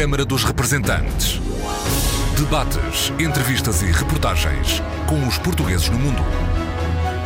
[0.00, 1.38] Câmara dos Representantes.
[2.34, 6.22] Debates, entrevistas e reportagens com os portugueses no mundo.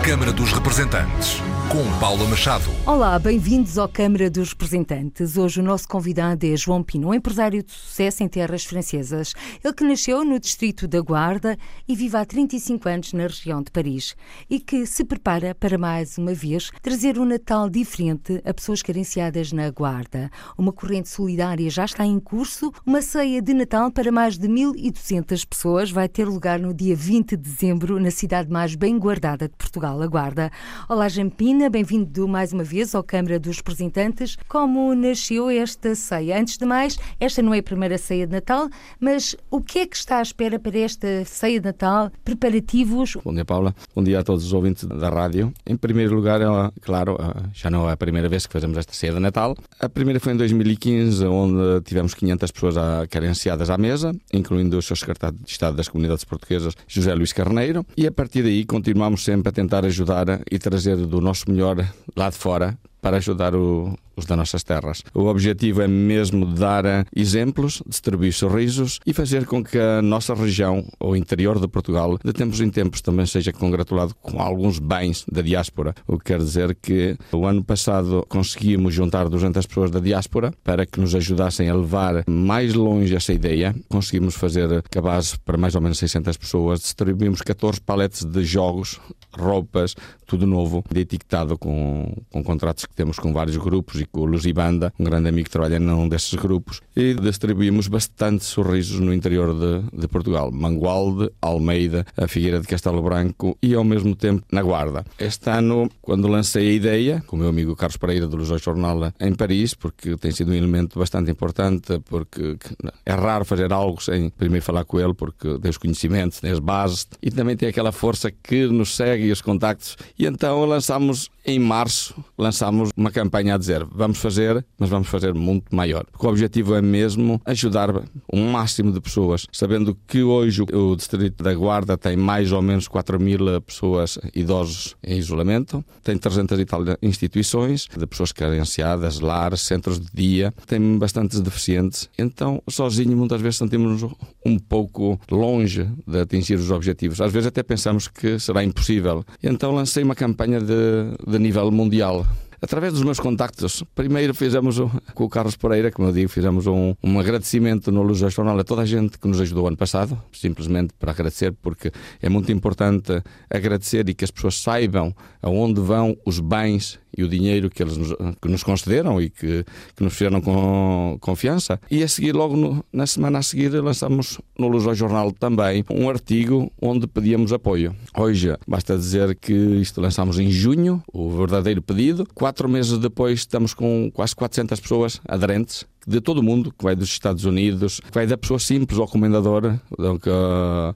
[0.03, 1.41] Câmara dos Representantes
[1.71, 2.65] com Paula Machado.
[2.87, 5.37] Olá, bem-vindos ao Câmara dos Representantes.
[5.37, 9.33] Hoje o nosso convidado é João Pino, um empresário de sucesso em terras francesas.
[9.63, 11.57] Ele que nasceu no distrito da Guarda
[11.87, 14.15] e vive há 35 anos na região de Paris
[14.51, 19.53] e que se prepara para mais uma vez trazer um Natal diferente a pessoas carenciadas
[19.53, 20.31] na Guarda.
[20.59, 22.73] Uma corrente solidária já está em curso.
[22.85, 27.31] Uma ceia de Natal para mais de 1.200 pessoas vai ter lugar no dia 20
[27.31, 30.51] de dezembro na cidade mais bem guardada de Portugal, a Guarda.
[30.89, 34.37] Olá, João Pino bem-vindo mais uma vez ao Câmara dos Representantes.
[34.47, 36.39] Como nasceu esta ceia?
[36.39, 38.69] Antes de mais, esta não é a primeira ceia de Natal,
[39.01, 42.11] mas o que é que está à espera para esta ceia de Natal?
[42.23, 43.17] Preparativos?
[43.25, 43.75] Bom dia, Paula.
[43.95, 45.55] Bom dia a todos os ouvintes da rádio.
[45.65, 46.41] Em primeiro lugar,
[46.83, 47.17] claro,
[47.53, 49.57] já não é a primeira vez que fazemos esta ceia de Natal.
[49.81, 52.75] A primeira foi em 2015, onde tivemos 500 pessoas
[53.09, 57.87] carenciadas à mesa, incluindo o seu secretário de Estado das Comunidades Portuguesas, José Luís Carneiro,
[57.97, 61.77] e a partir daí continuamos sempre a tentar ajudar e trazer do nosso melhor
[62.17, 65.03] lá de fora para ajudar o, os das nossas terras.
[65.13, 70.83] O objetivo é mesmo dar exemplos, distribuir sorrisos e fazer com que a nossa região,
[70.99, 75.43] o interior de Portugal, de tempos em tempos também seja congratulado com alguns bens da
[75.43, 75.95] diáspora.
[76.07, 80.87] O que quer dizer que o ano passado conseguimos juntar 200 pessoas da diáspora para
[80.87, 83.75] que nos ajudassem a levar mais longe essa ideia.
[83.91, 86.81] Conseguimos fazer cabaz para mais ou menos 600 pessoas.
[86.81, 88.99] Distribuímos 14 paletes de jogos,
[89.31, 89.95] roupas,
[90.27, 95.29] tudo novo, etiquetado com, com contratos temos com vários grupos com o Lusibanda, um grande
[95.29, 100.51] amigo que trabalha num desses grupos, e distribuímos bastante sorrisos no interior de, de Portugal.
[100.53, 105.05] Mangualde, Almeida, a Figueira de Castelo Branco e ao mesmo tempo na Guarda.
[105.19, 109.13] Este ano, quando lancei a ideia, com o meu amigo Carlos Pereira do Lusói Jornal
[109.21, 112.57] em Paris, porque tem sido um elemento bastante importante, porque
[113.05, 116.59] é raro fazer algo sem primeiro falar com ele, porque tem os conhecimentos, tem as
[116.59, 119.97] bases e também tem aquela força que nos segue e os contactos.
[120.19, 125.35] E então lançámos em março, lançámos uma campanha a dizer vamos fazer, mas vamos fazer
[125.35, 126.05] muito maior.
[126.11, 127.91] Porque o objetivo é mesmo ajudar
[128.29, 132.89] o máximo de pessoas, sabendo que hoje o Distrito da Guarda tem mais ou menos
[132.89, 139.61] 4 mil pessoas idosos em isolamento, tem 300 e tal instituições de pessoas carenciadas, lares,
[139.61, 142.09] centros de dia, tem bastantes deficientes.
[142.19, 144.13] Então, sozinho, muitas vezes sentimos-nos
[144.45, 147.21] um pouco longe de atingir os objetivos.
[147.21, 149.25] Às vezes até pensamos que será impossível.
[149.43, 152.27] Então lancei uma campanha de, de nível mundial
[152.65, 153.85] através dos meus contactos.
[153.95, 154.79] Primeiro fizemos
[155.15, 158.65] com o Carlos Pereira, como eu digo, fizemos um, um agradecimento no Luz Jornal a
[158.65, 163.23] toda a gente que nos ajudou ano passado, simplesmente para agradecer, porque é muito importante
[163.51, 167.97] agradecer e que as pessoas saibam aonde vão os bens e o dinheiro que eles
[167.97, 169.65] nos, que nos concederam e que,
[169.97, 171.81] que nos fizeram com confiança.
[171.91, 175.85] E a seguir, logo no, na semana a seguir, lançamos no Luz ao Jornal também
[175.91, 177.95] um artigo onde pedíamos apoio.
[178.17, 182.27] Hoje, basta dizer que isto lançamos em junho, o verdadeiro pedido.
[182.35, 186.95] Quatro meses depois, estamos com quase 400 pessoas aderentes de todo o mundo, que vai
[186.95, 189.79] dos Estados Unidos, que vai da pessoa simples ao comendador,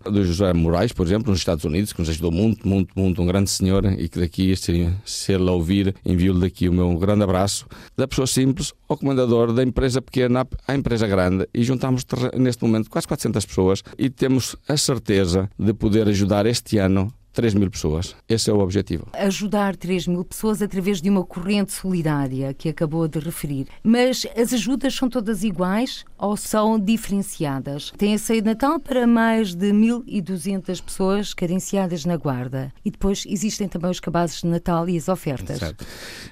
[0.05, 3.27] do José Moraes, por exemplo, nos Estados Unidos, que nos ajudou muito, muito, muito, um
[3.27, 7.67] grande senhor e que daqui, se, se ele ouvir, envio-lhe daqui o meu grande abraço,
[7.97, 12.05] da pessoa simples ao comendador, da empresa pequena à empresa grande e juntamos
[12.37, 17.55] neste momento quase 400 pessoas e temos a certeza de poder ajudar este ano 3
[17.55, 18.17] mil pessoas.
[18.29, 19.07] Esse é o objetivo.
[19.13, 23.67] Ajudar 3 mil pessoas através de uma corrente solidária que acabou de referir.
[23.83, 27.93] Mas as ajudas são todas iguais ou são diferenciadas?
[27.97, 32.73] Tem a ceia de Natal para mais de 1.200 pessoas carenciadas na Guarda.
[32.85, 35.59] E depois existem também os cabazes de Natal e as ofertas.
[35.59, 35.87] Certo.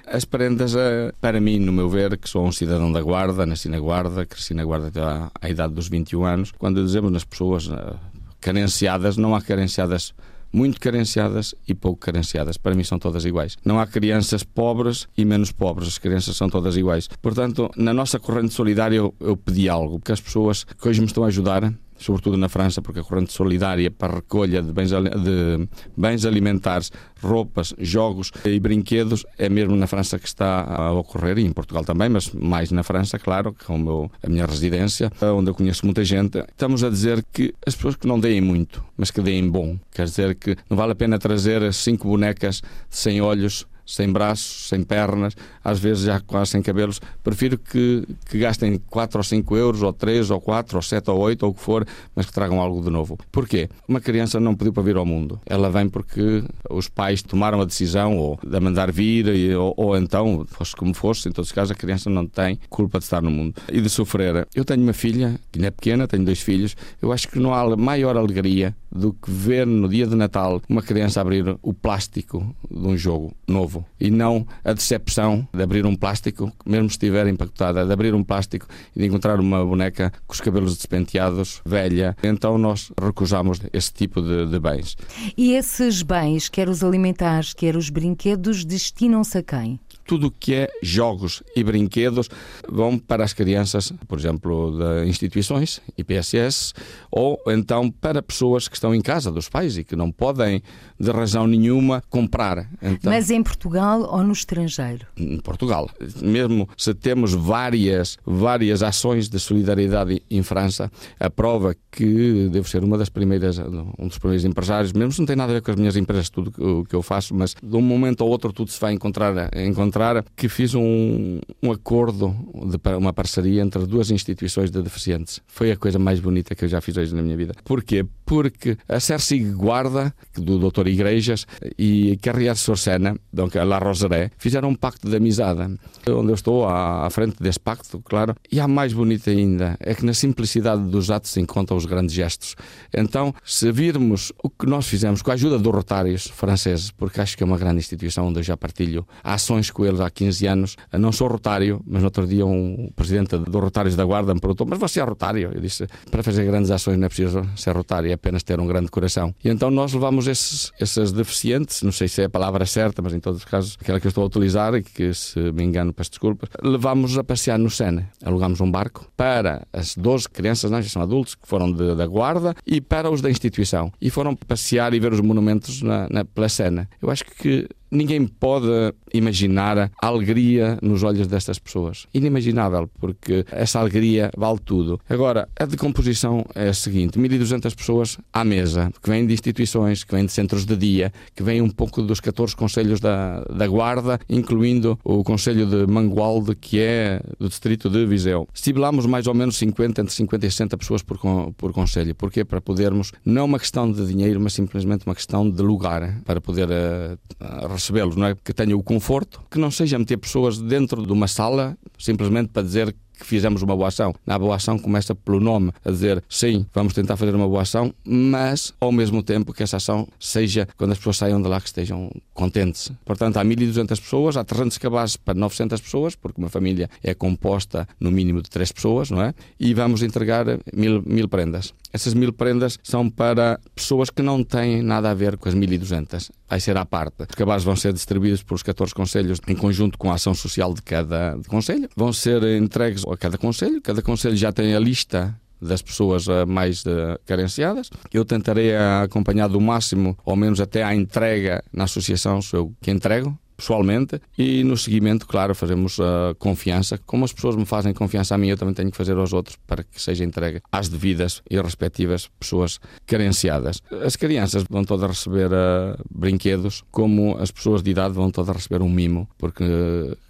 [0.05, 3.69] As prendas, eh, para mim, no meu ver, que sou um cidadão da Guarda, nasci
[3.69, 5.01] na Guarda, cresci na Guarda até
[5.41, 7.95] à idade dos 21 anos, quando dizemos nas pessoas eh,
[8.41, 10.13] carenciadas, não há carenciadas
[10.51, 12.57] muito carenciadas e pouco carenciadas.
[12.57, 13.57] Para mim são todas iguais.
[13.63, 17.07] Não há crianças pobres e menos pobres, as crianças são todas iguais.
[17.21, 21.07] Portanto, na nossa corrente solidária eu, eu pedi algo, que as pessoas que hoje me
[21.07, 21.63] estão a ajudar
[21.97, 26.91] sobretudo na França, porque a corrente solidária para a recolha de bens, de bens alimentares,
[27.21, 31.83] roupas, jogos e brinquedos é mesmo na França que está a ocorrer, e em Portugal
[31.83, 35.55] também, mas mais na França, claro, que é o meu, a minha residência, onde eu
[35.55, 36.37] conheço muita gente.
[36.39, 39.77] Estamos a dizer que as pessoas que não deem muito, mas que deem bom.
[39.91, 44.83] Quer dizer que não vale a pena trazer cinco bonecas sem olhos sem braços, sem
[44.83, 46.99] pernas, às vezes já quase sem cabelos.
[47.23, 51.17] Prefiro que, que gastem 4 ou 5 euros, ou 3 ou 4 ou 7 ou
[51.19, 53.17] 8 ou o que for, mas que tragam algo de novo.
[53.31, 53.69] Porquê?
[53.87, 55.39] Uma criança não pediu para vir ao mundo.
[55.45, 59.97] Ela vem porque os pais tomaram a decisão ou de a mandar vir, ou, ou
[59.97, 63.21] então, fosse como fosse, em todos os casos, a criança não tem culpa de estar
[63.21, 64.47] no mundo e de sofrer.
[64.53, 67.53] Eu tenho uma filha, que ainda é pequena, tenho dois filhos, eu acho que não
[67.53, 72.55] há maior alegria do que ver no dia de Natal uma criança abrir o plástico
[72.69, 77.27] de um jogo novo e não a decepção de abrir um plástico, mesmo se estiver
[77.27, 82.15] empacotada, de abrir um plástico e de encontrar uma boneca com os cabelos despenteados, velha.
[82.23, 84.95] Então nós recusamos esse tipo de, de bens.
[85.37, 89.79] E esses bens, quer os alimentares, quer os brinquedos, destinam-se a quem?
[90.07, 92.29] Tudo o que é jogos e brinquedos
[92.67, 96.73] vão para as crianças, por exemplo, de instituições, IPSS,
[97.11, 100.63] ou então para pessoas que estão em casa dos pais e que não podem,
[100.97, 102.69] de razão nenhuma, comprar.
[102.81, 105.05] Então, Mas em Portugal ou no estrangeiro?
[105.17, 105.89] Em Portugal.
[106.21, 110.89] Mesmo se temos várias, várias ações de solidariedade em França,
[111.19, 115.25] a prova que devo ser uma das primeiras, um dos primeiros empresários, mesmo se não
[115.25, 117.75] tem nada a ver com as minhas empresas, tudo o que eu faço, mas de
[117.75, 119.96] um momento ao outro tudo se vai encontrar, encontrar
[120.35, 122.35] que fiz um, um acordo,
[122.65, 125.41] de uma parceria entre duas instituições de deficientes.
[125.47, 127.53] Foi a coisa mais bonita que eu já fiz hoje na minha vida.
[127.63, 128.05] Porquê?
[128.27, 131.47] Porque a Cersei Guarda, do Doutor Igrejas,
[131.79, 135.61] e Carrière Sorsena, donc La Roseré, fizeram um pacto de amizade.
[136.09, 138.35] Onde eu estou, à, frente desse pacto, claro.
[138.51, 142.13] E há mais bonito ainda, é que na simplicidade dos atos se encontram os grandes
[142.13, 142.55] gestos.
[142.93, 147.37] Então, se virmos o que nós fizemos com a ajuda dos rotários franceses, porque acho
[147.37, 150.75] que é uma grande instituição onde eu já partilho ações com eles há 15 anos.
[150.91, 154.67] Não sou rotário, mas no outro dia um presidente dos rotários da Guarda me perguntou:
[154.67, 155.51] Mas você é rotário?
[155.53, 158.67] Eu disse: Para fazer grandes ações não é preciso ser rotário, é apenas ter um
[158.67, 159.33] grande coração.
[159.43, 163.13] E então nós levamos esses, esses deficientes, não sei se é a palavra certa, mas
[163.13, 165.93] em todos os casos, aquela que eu estou a utilizar e que, se me engano,
[165.93, 168.09] peço desculpas, levamos a passear no Sena.
[168.23, 172.05] Alugamos um barco para as 12 crianças, não, já são adultos, que foram de, da
[172.05, 173.91] Guarda, e para os da instituição.
[174.01, 176.89] E foram passear e ver os monumentos na, na, pela Sena.
[177.01, 178.67] Eu acho que Ninguém pode
[179.13, 182.05] imaginar a alegria nos olhos destas pessoas.
[182.13, 184.99] Inimaginável, porque essa alegria vale tudo.
[185.09, 190.13] Agora, a decomposição é a seguinte: 1.200 pessoas à mesa, que vêm de instituições, que
[190.13, 194.19] vêm de centros de dia, que vêm um pouco dos 14 conselhos da, da Guarda,
[194.29, 198.47] incluindo o Conselho de Mangualde, que é do distrito de Viseu.
[198.53, 201.17] Estipulamos mais ou menos 50, entre 50 e 60 pessoas por,
[201.55, 202.13] por conselho.
[202.15, 202.43] Porquê?
[202.43, 206.67] Para podermos, não uma questão de dinheiro, mas simplesmente uma questão de lugar, para poder
[206.67, 208.35] uh, recebê-los, não é?
[208.35, 212.63] Que tenha o conforto, que não seja meter pessoas dentro de uma sala simplesmente para
[212.63, 214.13] dizer que fizemos uma boa ação.
[214.25, 217.93] Na boa ação começa pelo nome, a dizer sim, vamos tentar fazer uma boa ação,
[218.05, 221.67] mas ao mesmo tempo que essa ação seja, quando as pessoas saiam de lá, que
[221.67, 222.91] estejam contentes.
[223.03, 227.87] Portanto, há 1.200 pessoas, há 300 cabazes para 900 pessoas, porque uma família é composta
[227.99, 229.33] no mínimo de 3 pessoas, não é?
[229.59, 231.73] E vamos entregar mil, mil prendas.
[231.97, 236.29] Essas mil prendas são para pessoas que não têm nada a ver com as 1.200.
[236.47, 237.23] Vai ser à parte.
[237.27, 240.83] Os cabazes vão ser distribuídos pelos 14 conselhos em conjunto com a ação social de
[240.83, 241.89] cada conselho.
[241.95, 243.81] Vão ser entregues a cada conselho.
[243.81, 247.89] Cada conselho já tem a lista das pessoas eh, mais uh, carenciadas.
[248.13, 252.91] Eu tentarei acompanhar do máximo, ao menos até à entrega na associação, sou eu que
[252.91, 256.99] entrego pessoalmente e no seguimento, claro, fazemos a confiança.
[257.05, 259.57] Como as pessoas me fazem confiança a mim, eu também tenho que fazer aos outros
[259.67, 263.81] para que seja entregue às devidas e respectivas pessoas carenciadas.
[264.03, 268.81] As crianças vão todas receber uh, brinquedos, como as pessoas de idade vão todas receber
[268.81, 269.63] um mimo, porque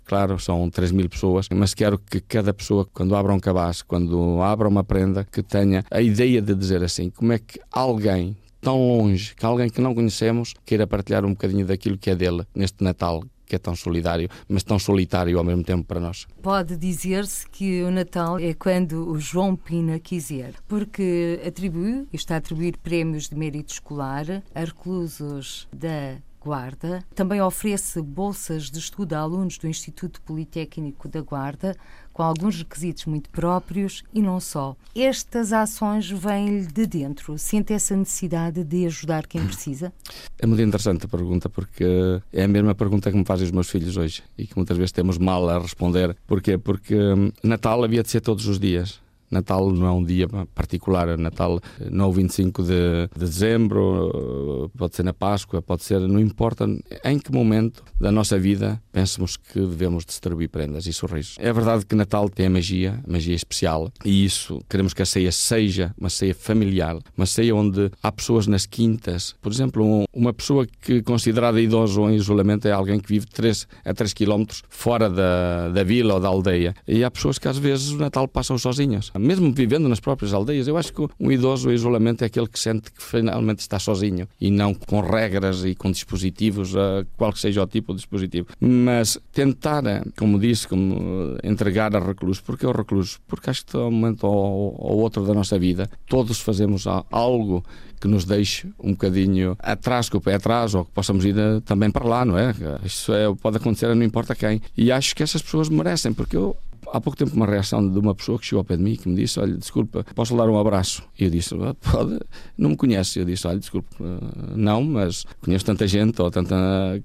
[0.08, 4.42] claro, são 3 mil pessoas, mas quero que cada pessoa, quando abra um cabaz, quando
[4.42, 8.36] abra uma prenda, que tenha a ideia de dizer assim: como é que alguém
[8.68, 12.44] tão longe, que alguém que não conhecemos queira partilhar um bocadinho daquilo que é dele
[12.54, 16.28] neste Natal que é tão solidário, mas tão solitário ao mesmo tempo para nós.
[16.42, 22.38] Pode dizer-se que o Natal é quando o João Pina quiser, porque atribui, está a
[22.40, 27.04] atribuir prémios de mérito escolar a reclusos da Guarda.
[27.14, 31.76] Também oferece bolsas de estudo a alunos do Instituto Politécnico da Guarda,
[32.14, 34.74] com alguns requisitos muito próprios e não só.
[34.96, 37.38] Estas ações vêm-lhe de dentro?
[37.38, 39.92] Sente essa necessidade de ajudar quem precisa?
[40.40, 41.86] É muito interessante a pergunta, porque
[42.32, 44.94] é a mesma pergunta que me fazem os meus filhos hoje e que muitas vezes
[44.94, 46.16] temos mal a responder.
[46.26, 46.58] Porquê?
[46.58, 51.18] Porque hum, Natal havia de ser todos os dias Natal não é um dia particular,
[51.18, 51.60] Natal
[51.92, 52.70] não é o 25 de,
[53.16, 56.66] de dezembro, pode ser na Páscoa, pode ser, não importa
[57.04, 61.36] em que momento da nossa vida pensamos que devemos distribuir prendas e sorrisos.
[61.40, 65.06] É verdade que Natal tem a magia, a magia especial, e isso queremos que a
[65.06, 70.06] ceia seja uma ceia familiar, uma ceia onde há pessoas nas quintas, por exemplo, um,
[70.14, 74.14] uma pessoa que considerada idosa ou em isolamento é alguém que vive 3 a 3
[74.14, 77.98] km fora da, da vila ou da aldeia, e há pessoas que às vezes o
[77.98, 80.68] Natal passam sozinhas mesmo vivendo nas próprias aldeias.
[80.68, 84.28] Eu acho que um idoso, o isolamento, é aquele que sente que finalmente está sozinho
[84.40, 86.74] e não com regras e com dispositivos,
[87.16, 88.48] qual que seja o tipo de dispositivo.
[88.60, 89.84] Mas tentar,
[90.18, 92.42] como disse, como entregar a recluso.
[92.44, 93.20] Porque o recluso?
[93.28, 97.64] Porque acho que de um momento ou outro da nossa vida, todos fazemos algo
[98.00, 101.60] que nos deixe um bocadinho atrás, com o pé atrás, ou que possamos ir eh,
[101.66, 102.54] também para lá, não é?
[102.84, 104.62] Isso é, pode acontecer, não importa quem.
[104.78, 106.56] E acho que essas pessoas merecem, porque eu
[106.92, 109.08] há pouco tempo uma reação de uma pessoa que chegou ao pé de mim que
[109.08, 111.04] me disse, olha, desculpa, posso dar um abraço?
[111.20, 112.20] E eu disse, ah, pode,
[112.58, 113.20] não me conhece.
[113.20, 116.56] Eu disse, olha, desculpa, ah, não, mas conheço tanta gente ou tanta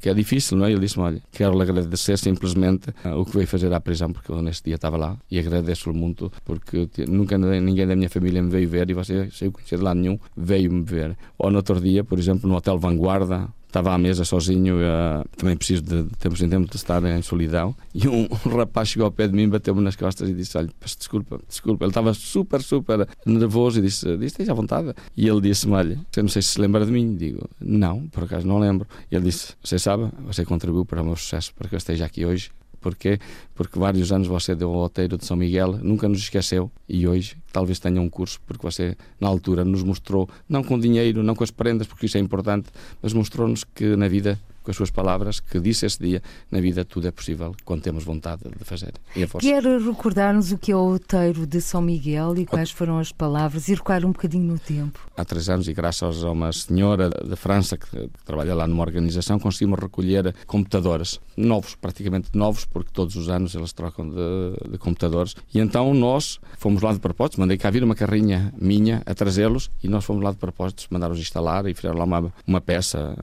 [0.00, 0.72] que é difícil, não é?
[0.72, 4.30] Ele disse-me, olha, quero lhe agradecer simplesmente ah, o que veio fazer à prisão, porque
[4.30, 8.50] eu neste dia estava lá e agradeço-lhe muito, porque nunca ninguém da minha família me
[8.50, 11.16] veio ver e você, sem conhecer de lado nenhum, veio-me ver.
[11.38, 15.56] Ou no outro dia, por exemplo, no Hotel Vanguarda, estava à mesa sozinho, uh, também
[15.56, 17.74] preciso de, de tempos em tempo de estar em solidão.
[17.94, 20.68] E um, um rapaz chegou ao pé de mim, bateu-me nas costas e disse: Olha,
[20.80, 21.84] desculpa, desculpa.
[21.84, 24.94] Ele estava super, super nervoso e disse: Disse, tens à vontade.
[25.14, 27.14] E ele disse-me: Olha, eu não sei se se lembra de mim.
[27.16, 28.86] Digo: Não, por acaso não lembro.
[29.10, 32.06] E ele disse: Você sabe, você contribuiu para o meu sucesso, para que eu esteja
[32.06, 32.50] aqui hoje.
[32.82, 33.18] Porquê?
[33.54, 37.36] Porque vários anos você deu ao roteiro de São Miguel, nunca nos esqueceu e hoje
[37.52, 41.44] talvez tenha um curso, porque você, na altura, nos mostrou, não com dinheiro, não com
[41.44, 42.68] as prendas, porque isso é importante,
[43.00, 46.84] mas mostrou-nos que na vida com as suas palavras, que disse esse dia, na vida
[46.84, 48.92] tudo é possível quando temos vontade de fazer.
[49.16, 49.46] E a força.
[49.46, 53.68] Quer recordar-nos o que é o outeiro de São Miguel e quais foram as palavras
[53.68, 55.00] e recuar um bocadinho no tempo?
[55.16, 58.82] Há três anos, e graças a uma senhora da França que, que trabalha lá numa
[58.82, 64.78] organização, conseguimos recolher computadores novos, praticamente novos, porque todos os anos eles trocam de, de
[64.78, 65.34] computadores.
[65.52, 69.70] E então nós fomos lá de propósito, mandei cá vir uma carrinha minha a trazê-los
[69.82, 73.16] e nós fomos lá de propósito, mandaram-os instalar e fizeram lá uma, uma peça,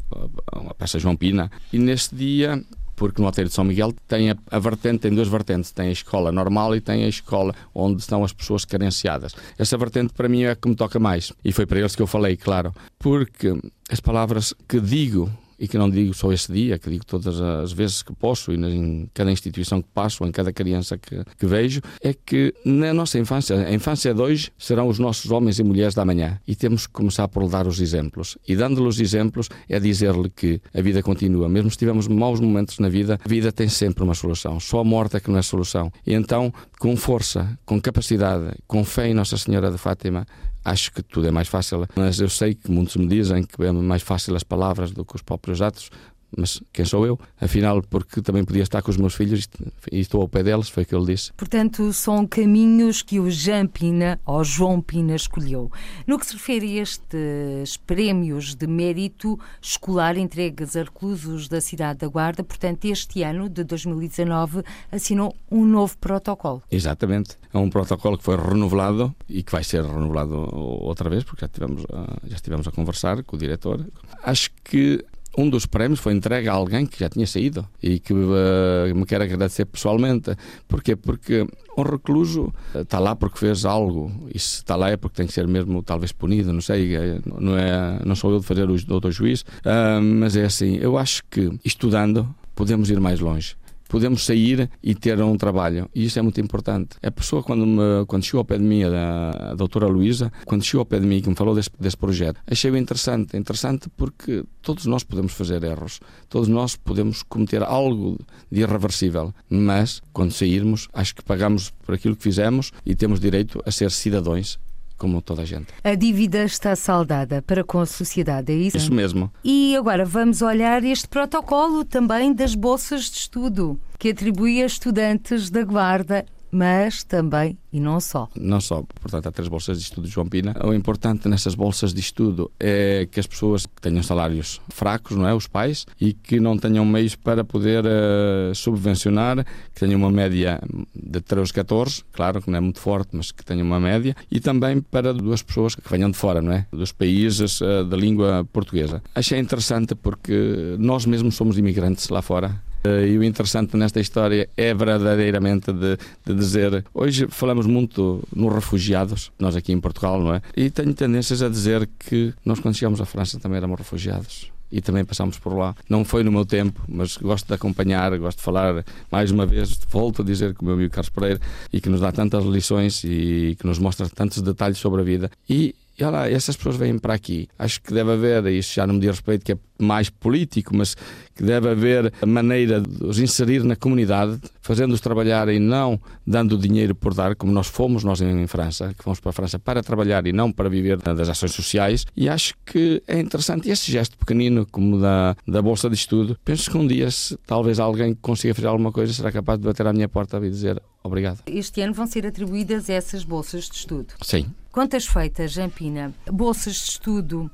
[0.54, 1.29] uma peça João Pires
[1.72, 2.64] e neste dia
[3.00, 5.92] porque no Alteiro de São Miguel tem a, a, vertente, tem duas vertentes, tem a
[5.92, 9.34] escola normal e tem a escola onde estão as pessoas carenciadas.
[9.58, 11.32] Essa vertente para mim é a que me toca mais.
[11.44, 13.58] E foi para eles que eu falei, claro, porque
[13.90, 17.72] as palavras que digo e que não digo só esse dia, que digo todas as
[17.72, 21.82] vezes que posso e em cada instituição que passo, em cada criança que, que vejo,
[22.02, 25.94] é que na nossa infância, a infância de hoje serão os nossos homens e mulheres
[25.94, 28.38] da manhã e temos que começar por dar os exemplos.
[28.48, 31.50] E dando-lhe os exemplos é dizer-lhe que a vida continua.
[31.50, 34.60] Mesmo se tivermos maus momentos na vida, a vida tem sempre uma solução.
[34.60, 35.92] Só a morte é que não é solução.
[36.06, 40.26] E então, com força, com capacidade, com fé em Nossa Senhora de Fátima,
[40.64, 43.72] acho que tudo é mais fácil, mas eu sei que muitos me dizem que é
[43.72, 45.90] mais fácil as palavras do que os próprios atos,
[46.36, 47.20] mas quem sou eu?
[47.40, 49.48] Afinal, porque também podia estar com os meus filhos
[49.92, 51.34] e estou ao pé deles, foi o que ele disse.
[51.34, 55.72] Portanto, são caminhos que o Jean Pina, ou João Pina, escolheu.
[56.06, 62.00] No que se refere a estes prémios de mérito escolar entregues a reclusos da cidade
[62.00, 66.62] da Guarda, portanto, este ano de 2019 assinou um novo protocolo.
[66.72, 67.38] Exatamente.
[67.54, 71.48] É um protocolo que foi renovado e que vai ser renovado outra vez, porque já,
[71.48, 71.84] tivemos,
[72.26, 73.86] já estivemos a conversar com o diretor.
[74.24, 75.04] Acho que
[75.40, 79.06] um dos prémios foi entregue a alguém que já tinha saído e que uh, me
[79.06, 80.36] quer agradecer pessoalmente.
[80.68, 80.98] Porquê?
[80.98, 85.28] Porque um recluso está lá porque fez algo e se está lá é porque tem
[85.28, 88.70] que ser mesmo talvez punido, não sei, é, não, é, não sou eu de fazer
[88.70, 93.56] o doutor juiz, uh, mas é assim, eu acho que estudando podemos ir mais longe
[93.90, 95.90] podemos sair e ter um trabalho.
[95.94, 96.96] E isso é muito importante.
[97.04, 100.64] A pessoa, quando, me, quando chegou ao pé de mim, a, a doutora Luísa, quando
[100.64, 103.36] chegou ao pé de mim que me falou desse, desse projeto, achei-o interessante.
[103.36, 108.18] Interessante porque todos nós podemos fazer erros, todos nós podemos cometer algo
[108.52, 113.62] de irreversível, mas quando sairmos, acho que pagamos por aquilo que fizemos e temos direito
[113.66, 114.60] a ser cidadãos
[115.00, 115.68] como toda a gente.
[115.84, 118.78] A dívida está saldada para com a sociedade, é isso?
[118.78, 119.32] Isso mesmo.
[119.44, 125.50] E agora vamos olhar este protocolo também das bolsas de estudo, que atribui a estudantes
[125.50, 128.28] da Guarda mas também e não só.
[128.36, 130.56] Não só, portanto, há três bolsas de estudo de João Pina.
[130.64, 135.34] O importante nessas bolsas de estudo é que as pessoas tenham salários fracos, não é,
[135.34, 140.60] os pais, e que não tenham meios para poder uh, subvencionar, que tenham uma média
[140.96, 144.40] de 13, 14, claro que não é muito forte, mas que tenham uma média, e
[144.40, 148.48] também para duas pessoas que venham de fora, não é, dos países uh, da língua
[148.52, 149.02] portuguesa.
[149.14, 154.50] Achei interessante porque nós mesmos somos imigrantes lá fora Eh, e o interessante nesta história
[154.56, 156.86] é verdadeiramente de, de dizer.
[156.94, 160.42] Hoje falamos muito nos refugiados, nós aqui em Portugal, não é?
[160.56, 164.82] E tenho tendências a dizer que nós, quando chegamos à França, também éramos refugiados e
[164.82, 165.76] também passámos por lá.
[165.90, 169.78] Não foi no meu tempo, mas gosto de acompanhar, gosto de falar mais uma vez,
[169.90, 171.40] volto a dizer que o meu amigo Carlos Pereira
[171.74, 175.32] e que nos dá tantas lições e que nos mostra tantos detalhes sobre a vida.
[175.50, 177.50] E e olha lá, essas pessoas vêm para aqui.
[177.60, 180.76] Acho que deve haver, e isto já não me diz respeito, que é mais político,
[180.76, 180.96] mas
[181.36, 186.58] que deve haver a maneira de os inserir na comunidade, fazendo-os trabalhar e não dando
[186.58, 189.82] dinheiro por dar, como nós fomos, nós em França, que fomos para a França para
[189.82, 192.06] trabalhar e não para viver das ações sociais.
[192.16, 193.70] E acho que é interessante.
[193.70, 197.38] E esse gesto pequenino, como da, da Bolsa de Estudo, penso que um dia, se
[197.48, 200.82] talvez alguém consiga fazer alguma coisa, será capaz de bater à minha porta e dizer
[201.04, 201.40] obrigado.
[201.46, 204.14] Este ano vão ser atribuídas essas bolsas de estudo.
[204.22, 204.46] Sim.
[204.72, 206.14] Quantas feitas, Jean Pina?
[206.32, 207.50] Bolsas de estudo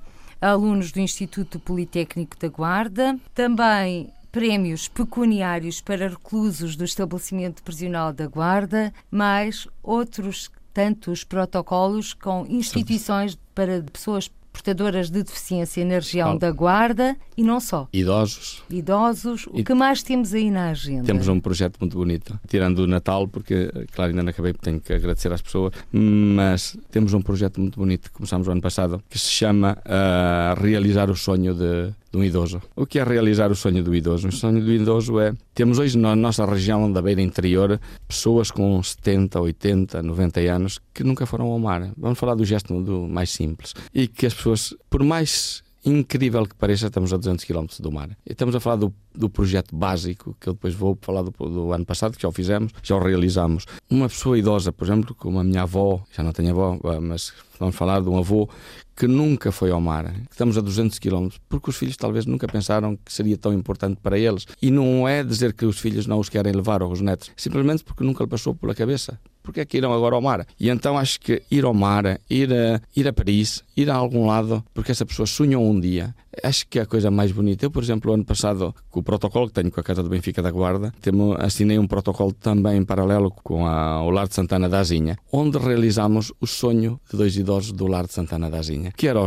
[0.45, 8.27] alunos do Instituto Politécnico da Guarda, também prémios pecuniários para reclusos do estabelecimento prisional da
[8.27, 16.49] Guarda, mais outros tantos protocolos com instituições para pessoas portadoras de deficiência na região da
[16.49, 17.89] Guarda e não só.
[17.91, 18.63] Idosos.
[18.69, 19.47] Idosos.
[19.47, 21.03] O e que mais temos aí na agenda?
[21.03, 24.93] Temos um projeto muito bonito, tirando o Natal, porque, claro, ainda não acabei, tenho que
[24.93, 29.19] agradecer às pessoas, mas temos um projeto muito bonito que começámos o ano passado, que
[29.19, 32.61] se chama uh, Realizar o Sonho de, de um idoso.
[32.75, 34.29] O que é realizar o sonho do idoso?
[34.29, 35.33] O sonho do idoso é.
[35.53, 41.03] Temos hoje na nossa região da beira interior pessoas com 70, 80, 90 anos que
[41.03, 41.91] nunca foram ao mar.
[41.97, 43.73] Vamos falar do gesto do mais simples.
[43.93, 48.09] E que as pessoas, por mais incrível que pareça, estamos a 200 km do mar.
[48.25, 51.71] E estamos a falar do, do projeto básico, que eu depois vou falar do, do,
[51.71, 53.65] ano passado, que já o fizemos, já o realizamos.
[53.89, 57.75] Uma pessoa idosa, por exemplo, como a minha avó, já não tenho avó, mas vamos
[57.75, 58.49] falar de um avô
[58.95, 62.95] que nunca foi ao mar, estamos a 200 km, porque os filhos talvez nunca pensaram
[62.95, 64.45] que seria tão importante para eles.
[64.61, 67.83] E não é dizer que os filhos não os querem levar, ou os netos, simplesmente
[67.83, 70.45] porque nunca lhe passou pela cabeça porque é que irão agora ao mar?
[70.59, 74.25] E então acho que ir ao mar, ir a, ir a Paris, ir a algum
[74.25, 77.65] lado, porque essa pessoa sonhou um dia, acho que é a coisa mais bonita.
[77.65, 80.41] Eu, por exemplo, ano passado, com o protocolo que tenho com a Casa do Benfica
[80.41, 84.67] da Guarda, temo, assinei um protocolo também em paralelo com a, o Lar de Santana
[84.67, 88.91] da Azinha, onde realizamos o sonho de dois idosos do Lar de Santana da Azinha.
[88.95, 89.19] Que era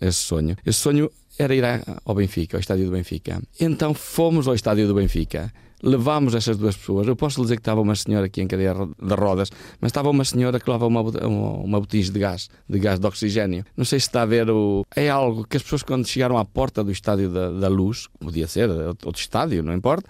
[0.00, 0.56] esse sonho?
[0.64, 1.64] Esse sonho era ir
[2.04, 3.40] ao Benfica, ao estádio do Benfica.
[3.60, 5.52] Então fomos ao estádio do Benfica
[5.82, 7.06] levámos essas duas pessoas.
[7.06, 9.50] Eu posso dizer que estava uma senhora aqui em cadeia de rodas,
[9.80, 13.64] mas estava uma senhora que levava uma, uma, botija de gás, de gás de oxigênio.
[13.76, 14.84] Não sei se está a ver o.
[14.94, 18.46] É algo que as pessoas, quando chegaram à porta do estádio da, da luz, podia
[18.46, 20.08] ser outro estádio, não importa,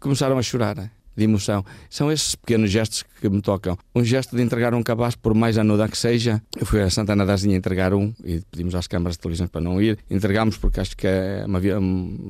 [0.00, 1.64] começaram a chorar de emoção.
[1.88, 3.76] São esses pequenos gestos que me tocam.
[3.94, 6.42] Um gesto de entregar um cabaz, por mais anuda que seja.
[6.58, 9.60] Eu fui a Santana da Azinha entregar um e pedimos às câmaras de televisão para
[9.60, 9.98] não ir.
[10.10, 11.60] Entregámos porque acho que é uma,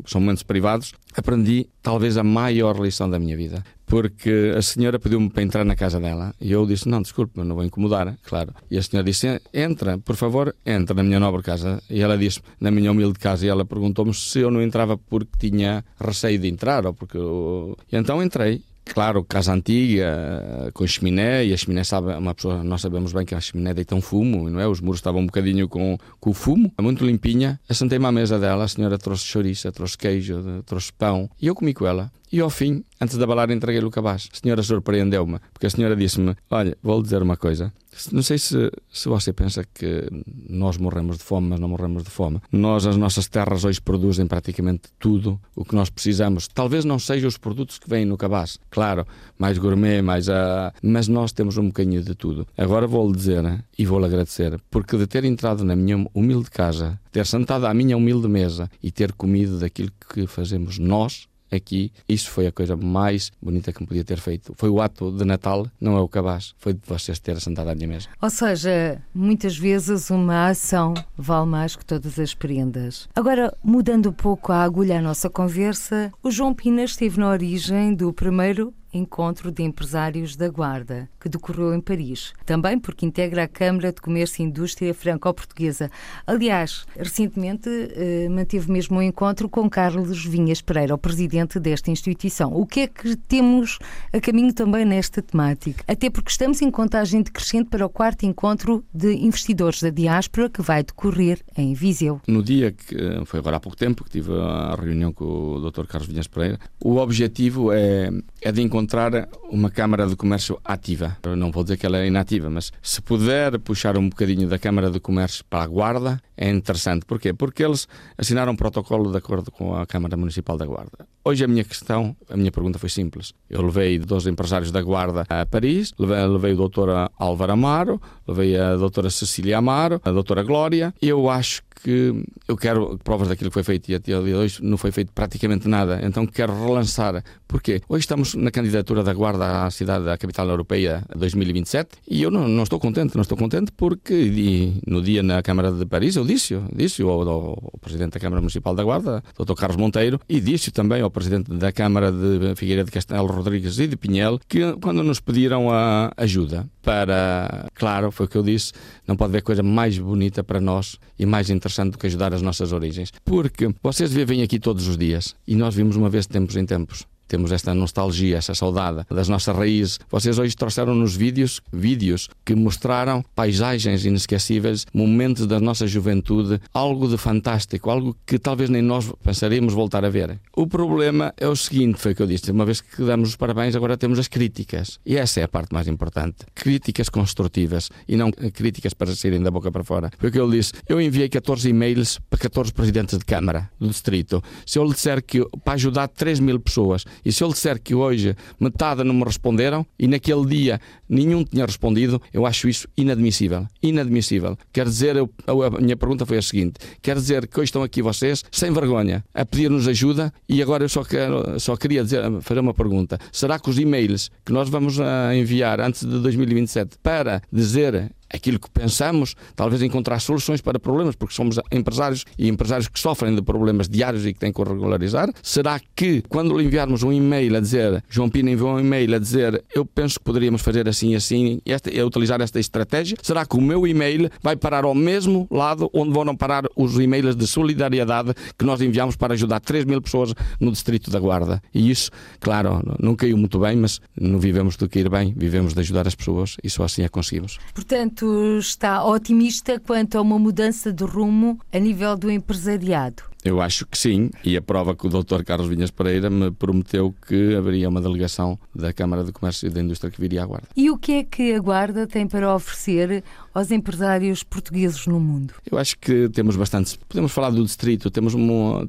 [0.07, 0.93] são momentos privados.
[1.17, 3.63] Aprendi talvez a maior lição da minha vida.
[3.87, 7.55] Porque a senhora pediu-me para entrar na casa dela e eu disse: Não, desculpe, não
[7.55, 8.53] vou incomodar, claro.
[8.69, 11.81] E a senhora disse: Entra, por favor, entra na minha nobre casa.
[11.89, 13.47] E ela disse: Na minha humilde casa.
[13.47, 17.17] E ela perguntou-me se eu não entrava porque tinha receio de entrar ou porque.
[17.17, 17.79] Eu...
[17.91, 22.81] E então entrei Claro, casa antiga, com chaminé, e a chaminé sabe, uma pessoa, nós
[22.81, 24.67] sabemos bem que a chaminé deita um fumo, não é?
[24.67, 27.61] Os muros estavam um bocadinho com, com o fumo, muito limpinha.
[27.69, 31.75] Assentei-me à mesa dela, a senhora trouxe chouriça, trouxe queijo, trouxe pão, e eu comi
[31.75, 32.11] com ela.
[32.37, 34.29] E ao fim, antes da balar, entreguei-lhe o cabaz.
[34.31, 37.73] A senhora surpreendeu-me, porque a senhora disse-me: Olha, vou-lhe dizer uma coisa.
[38.13, 40.07] Não sei se, se você pensa que
[40.47, 42.39] nós morremos de fome, mas não morremos de fome.
[42.53, 46.47] Nós, as nossas terras hoje produzem praticamente tudo o que nós precisamos.
[46.47, 49.07] Talvez não sejam os produtos que vêm no cabaz, claro,
[49.39, 50.75] mais gourmet, mais a.
[50.83, 52.47] Mas nós temos um bocadinho de tudo.
[52.55, 57.25] Agora vou-lhe dizer e vou-lhe agradecer, porque de ter entrado na minha humilde casa, ter
[57.25, 62.47] sentado à minha humilde mesa e ter comido daquilo que fazemos nós, aqui, isso foi
[62.47, 64.53] a coisa mais bonita que me podia ter feito.
[64.57, 67.75] Foi o ato de Natal, não é o cabaz, foi de vocês terem sentado à
[67.75, 68.09] minha mesa.
[68.21, 73.09] Ou seja, muitas vezes uma ação vale mais que todas as prendas.
[73.15, 77.95] Agora, mudando um pouco a agulha à nossa conversa, o João Pina esteve na origem
[77.95, 83.49] do primeiro Encontro de Empresários da Guarda, que decorreu em Paris, também porque integra a
[83.49, 85.91] Câmara de Comércio e Indústria Franco-Portuguesa.
[86.27, 92.53] Aliás, recentemente eh, manteve mesmo um encontro com Carlos Vinhas Pereira, o presidente desta instituição.
[92.55, 93.79] O que é que temos
[94.13, 95.85] a caminho também nesta temática?
[95.87, 100.63] Até porque estamos em contagem decrescente para o quarto encontro de investidores da diáspora que
[100.63, 102.21] vai decorrer em Viseu.
[102.27, 102.97] No dia que
[103.27, 105.87] foi agora há pouco tempo que tive a reunião com o Dr.
[105.87, 111.17] Carlos Vinhas Pereira, o objetivo é, é de encontrar encontrar uma Câmara de Comércio ativa.
[111.23, 114.59] Eu não vou dizer que ela é inativa, mas se puder puxar um bocadinho da
[114.59, 117.05] Câmara de Comércio para a Guarda, é interessante.
[117.07, 117.33] Porquê?
[117.33, 121.07] Porque eles assinaram um protocolo de acordo com a Câmara Municipal da Guarda.
[121.25, 123.33] Hoje a minha questão, a minha pergunta foi simples.
[123.49, 128.59] Eu levei dois empresários da Guarda a Paris, levei, levei o doutor Álvaro Amaro, levei
[128.59, 130.95] a doutora Cecília Amaro, a doutora Glória.
[131.01, 134.91] Eu acho que eu quero provas daquilo que foi feito e até hoje não foi
[134.91, 136.01] feito praticamente nada.
[136.03, 137.23] Então quero relançar.
[137.47, 137.81] Porquê?
[137.89, 142.49] Hoje estamos na candidatura da Guarda à cidade da capital europeia 2027 e eu não,
[142.49, 143.15] não estou contente.
[143.15, 147.73] Não estou contente porque no dia na Câmara de Paris eu disse, disse ao, ao,
[147.81, 149.55] Presidente da Câmara Municipal da Guarda, Dr.
[149.55, 153.87] Carlos Monteiro, e disse também ao Presidente da Câmara de Figueira de Castelo Rodrigues e
[153.87, 158.73] de Pinhel que quando nos pediram a ajuda para, claro, foi o que eu disse,
[159.07, 162.43] não pode haver coisa mais bonita para nós e mais interessante do que ajudar as
[162.43, 163.13] nossas origens.
[163.25, 166.65] Porque vocês vivem aqui todos os dias e nós vimos uma vez de tempos em
[166.67, 169.99] tempos temos esta nostalgia, esta saudade das nossas raízes.
[170.11, 177.17] Vocês hoje trouxeram-nos vídeos, vídeos que mostraram paisagens inesquecíveis, momentos da nossa juventude, algo de
[177.17, 180.39] fantástico, algo que talvez nem nós pensaríamos voltar a ver.
[180.57, 183.37] O problema é o seguinte, foi o que eu disse, uma vez que damos os
[183.37, 184.99] parabéns, agora temos as críticas.
[185.05, 186.39] E essa é a parte mais importante.
[186.55, 190.11] Críticas construtivas e não críticas para saírem da boca para fora.
[190.19, 190.73] Foi o que eu disse.
[190.89, 194.43] Eu enviei 14 e-mails para 14 presidentes de Câmara do Distrito.
[194.65, 197.95] Se eu lhe disser que para ajudar 3 mil pessoas e se eu disser que
[197.95, 203.67] hoje metade não me responderam e naquele dia nenhum tinha respondido, eu acho isso inadmissível.
[203.83, 204.57] Inadmissível.
[204.73, 205.31] Quer dizer, eu,
[205.63, 209.25] a minha pergunta foi a seguinte: quer dizer que hoje estão aqui vocês, sem vergonha,
[209.35, 213.19] a pedir-nos ajuda e agora eu só, quero, só queria dizer, fazer uma pergunta.
[213.33, 218.59] Será que os e-mails que nós vamos ah, enviar antes de 2027 para dizer aquilo
[218.59, 223.43] que pensamos, talvez encontrar soluções para problemas, porque somos empresários e empresários que sofrem de
[223.43, 225.31] problemas diários e que têm que regularizar.
[225.43, 229.19] Será que quando lhe enviarmos um e-mail a dizer, João Pina enviou um e-mail a
[229.19, 233.45] dizer, eu penso que poderíamos fazer assim e assim, esta, é utilizar esta estratégia, será
[233.47, 237.47] que o meu e-mail vai parar ao mesmo lado onde vão parar os e-mails de
[237.47, 241.63] solidariedade que nós enviamos para ajudar 3 mil pessoas no Distrito da Guarda?
[241.73, 242.11] E isso,
[242.41, 246.15] claro, não caiu muito bem, mas não vivemos de cair bem, vivemos de ajudar as
[246.15, 247.59] pessoas e só assim é conseguimos.
[247.75, 248.16] Portanto,
[248.59, 253.23] está otimista quanto a uma mudança de rumo a nível do empresariado.
[253.47, 255.45] Eu acho que sim, e a prova que o Dr.
[255.45, 259.81] Carlos Vinhas Pereira me prometeu que haveria uma delegação da Câmara de Comércio e da
[259.81, 260.67] Indústria que viria à Guarda.
[260.77, 263.23] E o que é que a Guarda tem para oferecer
[263.55, 265.55] aos empresários portugueses no mundo?
[265.71, 266.99] Eu acho que temos bastante.
[267.09, 268.35] Podemos falar do distrito, temos,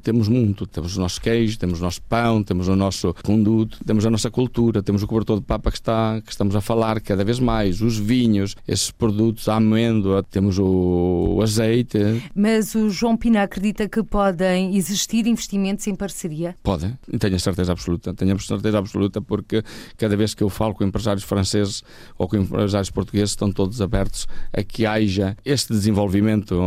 [0.02, 0.66] temos muito.
[0.66, 4.30] Temos o nosso queijo, temos o nosso pão, temos o nosso conduto, temos a nossa
[4.30, 7.80] cultura, temos o cobertor de papa que, está, que estamos a falar cada vez mais,
[7.80, 11.98] os vinhos, esses produtos, a amêndoa, temos o, o azeite.
[12.34, 16.56] Mas o João Pina acredita que pode podem existir investimentos em parceria?
[16.62, 18.14] Podem, tenho a certeza absoluta.
[18.14, 19.62] Tenho certeza absoluta porque
[19.96, 21.82] cada vez que eu falo com empresários franceses
[22.16, 26.58] ou com empresários portugueses estão todos abertos a que haja este desenvolvimento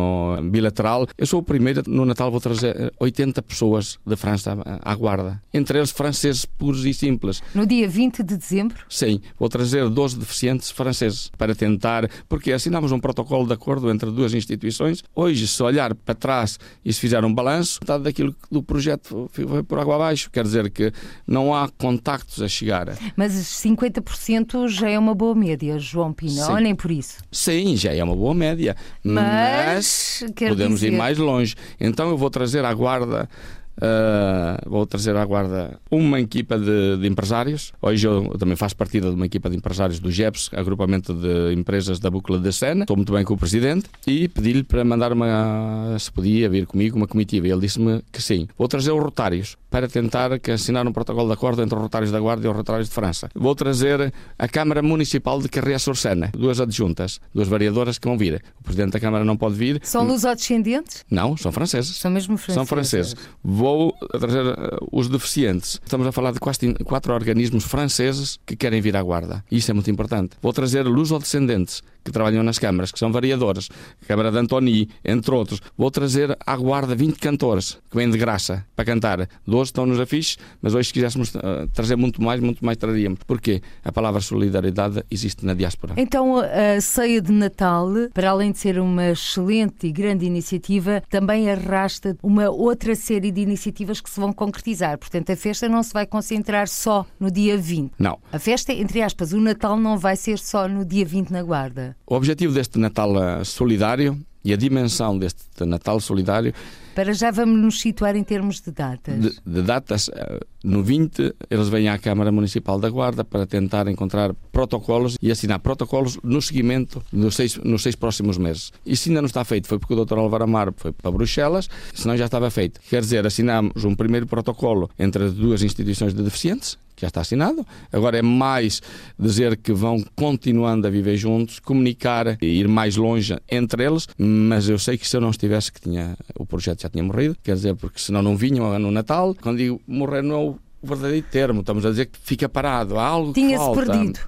[0.52, 1.08] bilateral.
[1.18, 5.80] Eu sou o primeiro, no Natal vou trazer 80 pessoas da França à guarda, entre
[5.80, 7.42] eles franceses puros e simples.
[7.56, 8.78] No dia 20 de dezembro?
[8.88, 14.12] Sim, vou trazer 12 deficientes franceses para tentar, porque assinamos um protocolo de acordo entre
[14.12, 15.04] duas instituições.
[15.16, 19.64] Hoje, se olhar para trás e se fizer um balanço, metade daquilo do projeto foi
[19.64, 20.30] por água abaixo.
[20.32, 20.92] Quer dizer que
[21.26, 22.98] não há contactos a chegar.
[23.16, 27.18] Mas 50% já é uma boa média, João Pina, ou nem por isso?
[27.32, 28.76] Sim, já é uma boa média.
[29.04, 30.94] Mas, mas podemos dizer...
[30.94, 31.56] ir mais longe.
[31.80, 33.30] Então eu vou trazer à guarda
[33.78, 37.74] Uh, vou trazer à guarda uma equipa de, de, empresários.
[37.82, 42.00] Hoje eu também faço partida de uma equipa de empresários do GEPS, agrupamento de empresas
[42.00, 42.84] da Bucla da Sena.
[42.84, 45.96] Estou muito bem com o presidente e pedi-lhe para mandar uma.
[45.98, 47.48] se podia vir comigo uma comitiva.
[47.48, 48.48] Ele disse-me que sim.
[48.58, 52.12] Vou trazer os rotários para tentar que assinar um protocolo de acordo entre os rotários
[52.12, 53.30] da Guarda e os rotários de França.
[53.34, 58.44] Vou trazer a Câmara Municipal de Carreira Sorsena, duas adjuntas, duas variadoras que vão vir.
[58.60, 59.80] O presidente da Câmara não pode vir.
[59.84, 61.06] São lusodescendentes?
[61.10, 61.96] Não, são franceses.
[61.96, 62.56] São mesmo franceses.
[62.56, 63.16] São franceses.
[63.62, 65.80] Vou trazer eh, os deficientes.
[65.86, 69.46] Estamos a falar de quase quatro organismos franceses que querem vir à guarda.
[69.52, 70.32] Isso é muito importante.
[70.42, 73.70] Vou trazer luso-descendentes que trabalham nas câmaras, que são variadoras,
[74.02, 75.62] a Câmara de Antoni, entre outros.
[75.78, 79.28] Vou trazer à guarda 20 cantores que vêm de graça para cantar.
[79.46, 83.20] Dois estão nos afixes, mas hoje, se quiséssemos uh, trazer muito mais, muito mais traríamos.
[83.26, 83.62] Porquê?
[83.84, 85.94] A palavra solidariedade existe na diáspora.
[85.98, 91.50] Então, a ceia de Natal, para além de ser uma excelente e grande iniciativa, também
[91.50, 94.98] arrasta uma outra série de iniciativas que se vão concretizar.
[94.98, 97.94] Portanto, a festa não se vai concentrar só no dia 20.
[98.00, 98.18] Não.
[98.32, 101.91] A festa, entre aspas, o Natal não vai ser só no dia 20 na Guarda.
[102.06, 103.12] O objetivo deste Natal
[103.46, 106.54] solidário e a dimensão deste Natal solidário
[106.96, 109.22] Para já vamos nos situar em termos de datas.
[109.22, 113.88] De, de datas, eh, no 20, eles vêm à Câmara Municipal da Guarda para tentar
[113.88, 118.72] encontrar protocolos e assinar protocolos no seguimento nos seis, nos seis próximos meses.
[118.86, 120.18] Isso ainda não está feito, foi porque o Dr.
[120.18, 122.80] Álvaro Amaro foi para Bruxelas, senão já estava feito.
[122.90, 127.66] Quer dizer, assinamos um primeiro protocolo entre as duas instituições de deficientes, já está assinado.
[127.92, 128.82] Agora é mais
[129.18, 134.70] dizer que vão continuando a viver juntos, comunicar e ir mais longe entre eles, mas
[134.70, 137.56] eu sei que se eu não estivesse, que tinha, o projeto já tinha morrido, quer
[137.56, 139.36] dizer, porque senão não vinham no Natal.
[139.42, 140.51] Quando digo morrer, não é o
[140.84, 144.20] verdadeiro termo, estamos a dizer que fica parado, há algo Tinha-se perdido.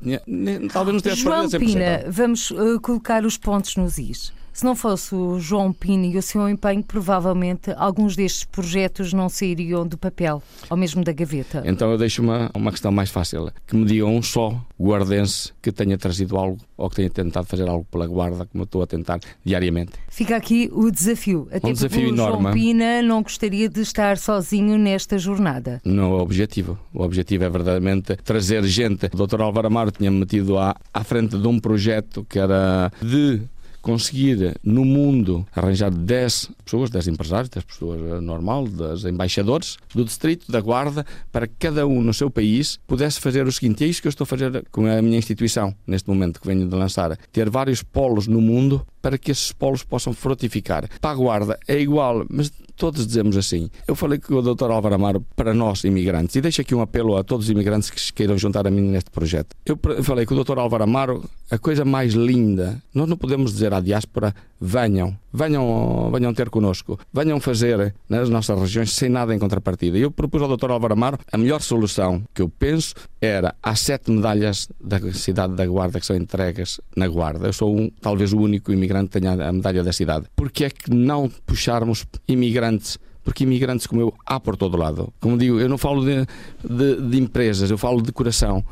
[0.71, 1.73] Talvez não tivesse João perdido 100%.
[1.73, 4.31] Pina, vamos uh, colocar os pontos nos is.
[4.53, 9.27] Se não fosse o João Pina e o seu empenho, provavelmente alguns destes projetos não
[9.27, 11.63] sairiam do papel, ou mesmo da gaveta.
[11.65, 13.51] Então eu deixo uma, uma questão mais fácil.
[13.65, 17.67] Que me digam um só guardense que tenha trazido algo ou que tenha tentado fazer
[17.67, 19.93] algo pela guarda, como eu estou a tentar diariamente.
[20.09, 21.47] Fica aqui o desafio.
[21.51, 22.41] Até um desafio porque o enorme.
[22.43, 25.81] João Pina não gostaria de estar sozinho nesta jornada.
[25.83, 26.77] Não é o objetivo.
[26.93, 29.09] O objetivo é verdadeiramente trazer gente.
[29.13, 29.41] O Dr.
[29.41, 33.41] Álvaro Amaro tinha-me metido à, à frente de um projeto que era de
[33.83, 40.05] conseguir no mundo arranjar 10 pessoas, 10 empresários, 10 pessoas eh, normal, 10 embaixadores do
[40.05, 43.87] distrito, da guarda, para que cada um no seu país pudesse fazer o seguinte, é
[43.87, 46.75] isso que eu estou a fazer com a minha instituição, neste momento que venho de
[46.75, 50.89] lançar, ter vários polos no mundo para que esses polos possam frutificar.
[51.01, 53.69] Para a guarda é igual, mas todos dizemos assim.
[53.85, 54.71] Eu falei com o Dr.
[54.71, 57.99] Álvaro Amaro para nós, imigrantes, e deixo aqui um apelo a todos os imigrantes que
[57.99, 59.55] se queiram juntar a mim neste projeto.
[59.65, 60.57] Eu falei com o Dr.
[60.57, 66.33] Álvaro Amaro, a coisa mais linda, nós não podemos dizer à diáspora, venham, venham, venham
[66.33, 69.97] ter connosco, venham fazer nas nossas regiões sem nada em contrapartida.
[69.97, 70.71] Eu propus ao Dr.
[70.71, 75.65] Álvaro Amaro, a melhor solução que eu penso era as sete medalhas da cidade da
[75.65, 77.47] Guarda que são entregues na Guarda.
[77.47, 80.25] Eu sou um, talvez o único imigrante que tenha a medalha da cidade.
[80.35, 85.11] Porque é que não puxarmos imigrantes porque imigrantes como eu há por todo lado.
[85.21, 86.27] Como digo, eu não falo de,
[86.61, 88.63] de, de empresas, eu falo de coração.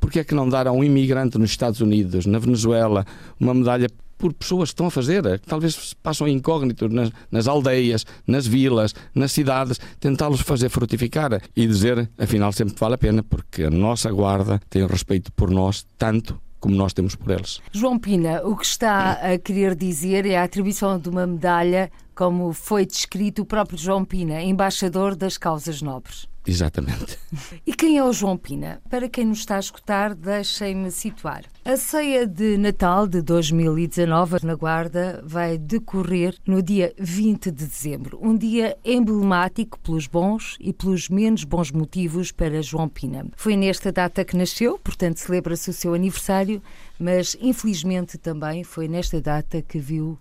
[0.00, 3.04] Porque é que não dar a um imigrante nos Estados Unidos, na Venezuela,
[3.40, 8.06] uma medalha por pessoas que estão a fazer, que talvez passam incógnitos nas, nas, aldeias,
[8.26, 13.64] nas vilas, nas cidades, tentá-los fazer frutificar e dizer, afinal, sempre vale a pena, porque
[13.64, 17.60] a nossa guarda tem respeito por nós tanto como nós temos por eles.
[17.70, 22.52] João Pina, o que está a querer dizer é a atribuição de uma medalha, como
[22.52, 26.28] foi descrito o próprio João Pina, embaixador das causas nobres.
[26.46, 27.18] Exatamente.
[27.66, 28.80] E quem é o João Pina?
[28.88, 31.44] Para quem nos está a escutar, deixem-me situar.
[31.64, 38.18] A ceia de Natal de 2019 na Guarda vai decorrer no dia 20 de dezembro,
[38.22, 43.26] um dia emblemático pelos bons e pelos menos bons motivos para João Pina.
[43.36, 46.62] Foi nesta data que nasceu, portanto celebra-se o seu aniversário,
[46.98, 50.16] mas infelizmente também foi nesta data que viu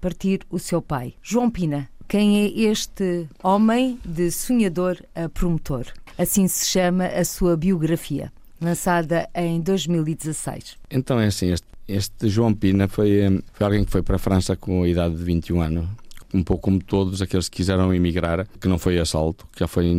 [0.00, 1.14] partir o seu pai.
[1.22, 5.86] João Pina, quem é este homem de sonhador a promotor?
[6.16, 10.78] Assim se chama a sua biografia, lançada em 2016.
[10.90, 14.18] Então é assim, este, este João Pina foi, eh, foi alguém que foi para a
[14.18, 15.86] França com a idade de 21 anos
[16.36, 19.92] um pouco como todos aqueles que quiseram emigrar, que não foi assalto, que já foi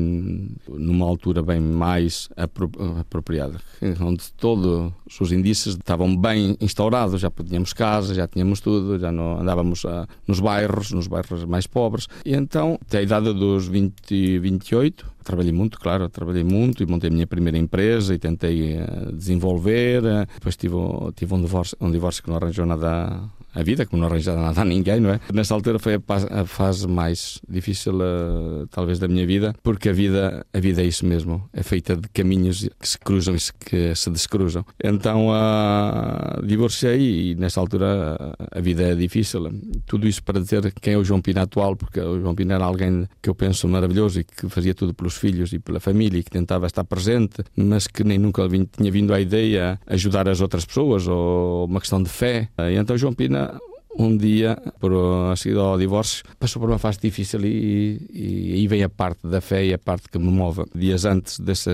[0.68, 3.60] numa altura bem mais apropriada,
[4.00, 9.40] onde todos os indícios estavam bem instaurados, já tínhamos casa, já tínhamos tudo, já não
[9.40, 12.08] andávamos a, ah, nos bairros, nos bairros mais pobres.
[12.26, 17.10] E então, até a idade dos 20, 28, trabalhei muito, claro, trabalhei muito e montei
[17.10, 20.02] a minha primeira empresa e tentei uh, desenvolver.
[20.02, 20.76] Uh, depois tive,
[21.16, 24.62] tive um, divórcio, um divórcio que não arranjou nada a vida, como não arranjava nada
[24.62, 25.20] a ninguém, não é?
[25.34, 30.46] Nessa altura foi a, fase mais difícil, uh, talvez, da minha vida, porque a vida,
[30.54, 34.12] a vida é isso mesmo, é feita de caminhos que se cruzam e que se
[34.12, 34.64] descruzam.
[34.82, 38.16] Então, uh, divorciei e nessa altura
[38.52, 39.50] a vida é difícil.
[39.88, 42.64] Tudo isso para dizer quem é o João Pina atual, porque o João Pina era
[42.64, 46.24] alguém que eu penso maravilhoso e que fazia tudo pelos filhos e pela família e
[46.24, 50.66] que tentava estar presente, mas que nem nunca tinha vindo à ideia ajudar as outras
[50.66, 52.50] pessoas ou uma questão de fé.
[52.72, 53.60] E então João Pina
[53.98, 54.94] um dia, por
[55.32, 59.28] a seguir ao divórcio, passou por uma fase difícil e, e, aí vem a parte
[59.28, 60.64] da fé e a parte que me move.
[60.74, 61.72] Dias antes desse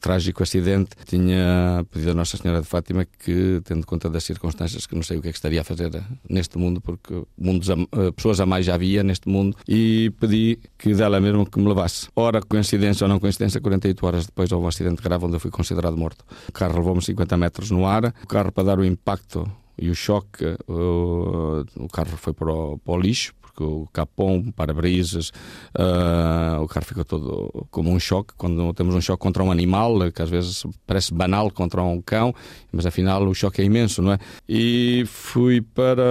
[0.00, 4.94] trágico acidente, tinha pedido a Nossa Senhora de Fátima que, tendo conta das circunstâncias, que
[4.94, 5.90] não sei o que é que estaria a fazer
[6.28, 10.58] neste mundo, porque mundos a, eh, pessoas a mais já havia neste mundo, e pedi
[10.78, 12.08] que dela mesmo que me levasse.
[12.16, 15.50] Ora, coincidência ou não coincidência, 48 horas depois houve um acidente grave onde eu fui
[15.50, 16.24] considerado morto.
[16.48, 19.94] O carro levou-me 50 metros no ar, o carro para dar o impacto e o
[19.94, 25.30] choque uh, o carro foi para o, para o lixo, porque o capão, para-brisas,
[25.78, 28.34] uh, o carro ficou todo como um choque.
[28.36, 32.34] Quando temos um choque contra um animal, que às vezes parece banal contra um cão,
[32.70, 34.18] mas afinal o choque é imenso, não é?
[34.48, 36.02] E fui para.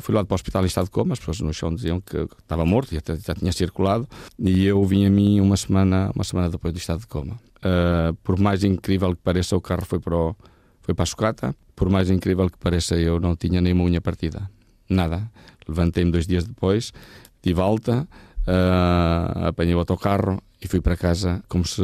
[0.00, 2.16] Fui lá para o hospital em estado de coma, as pessoas no chão diziam que
[2.16, 6.24] estava morto e até já tinha circulado, e eu vim a mim uma semana, uma
[6.24, 7.38] semana depois do estado de coma.
[7.58, 10.36] Uh, por mais incrível que pareça, o carro foi para, o,
[10.86, 11.54] foi para a sucata.
[11.74, 14.48] Por mais incrível que pareça, eu não tinha nem uma unha partida.
[14.88, 15.28] Nada.
[15.68, 16.92] Levantei-me dois dias depois,
[17.42, 18.06] de volta,
[18.46, 21.82] uh, apanhei o autocarro e fui para casa como se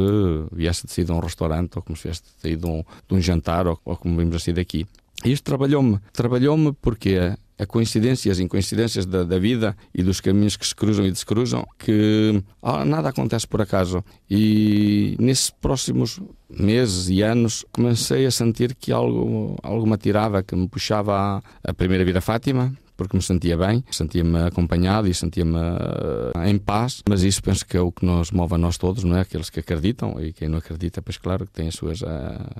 [0.53, 3.13] viesse de sair de um restaurante ou como se viesse de sair de um, de
[3.13, 4.87] um jantar ou, ou como vimos assim daqui.
[5.25, 5.99] E isto trabalhou-me.
[6.13, 11.05] Trabalhou-me porque a coincidências e incoincidências da, da, vida e dos caminhos que se cruzam
[11.05, 14.03] e descruzam, que ah, nada acontece por acaso.
[14.29, 20.55] E nesses próximos meses e anos comecei a sentir que algo, algo me atirava, que
[20.55, 25.57] me puxava à, à primeira vida Fátima, porque me sentia bem, sentia-me acompanhado e sentia-me
[25.57, 29.03] uh, em paz, mas isso penso que é o que nos move a nós todos,
[29.03, 29.21] não é?
[29.21, 32.05] Aqueles que acreditam e quem não acredita, pois claro que tem as suas, uh,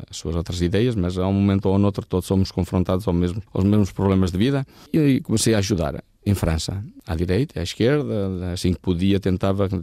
[0.10, 3.42] as suas outras ideias, mas a um momento ou outro todos somos confrontados ao mesmo,
[3.54, 4.66] aos mesmos problemas de vida.
[4.92, 9.82] E comecei a ajudar em França, à direita, à esquerda, assim que podia, tentava, que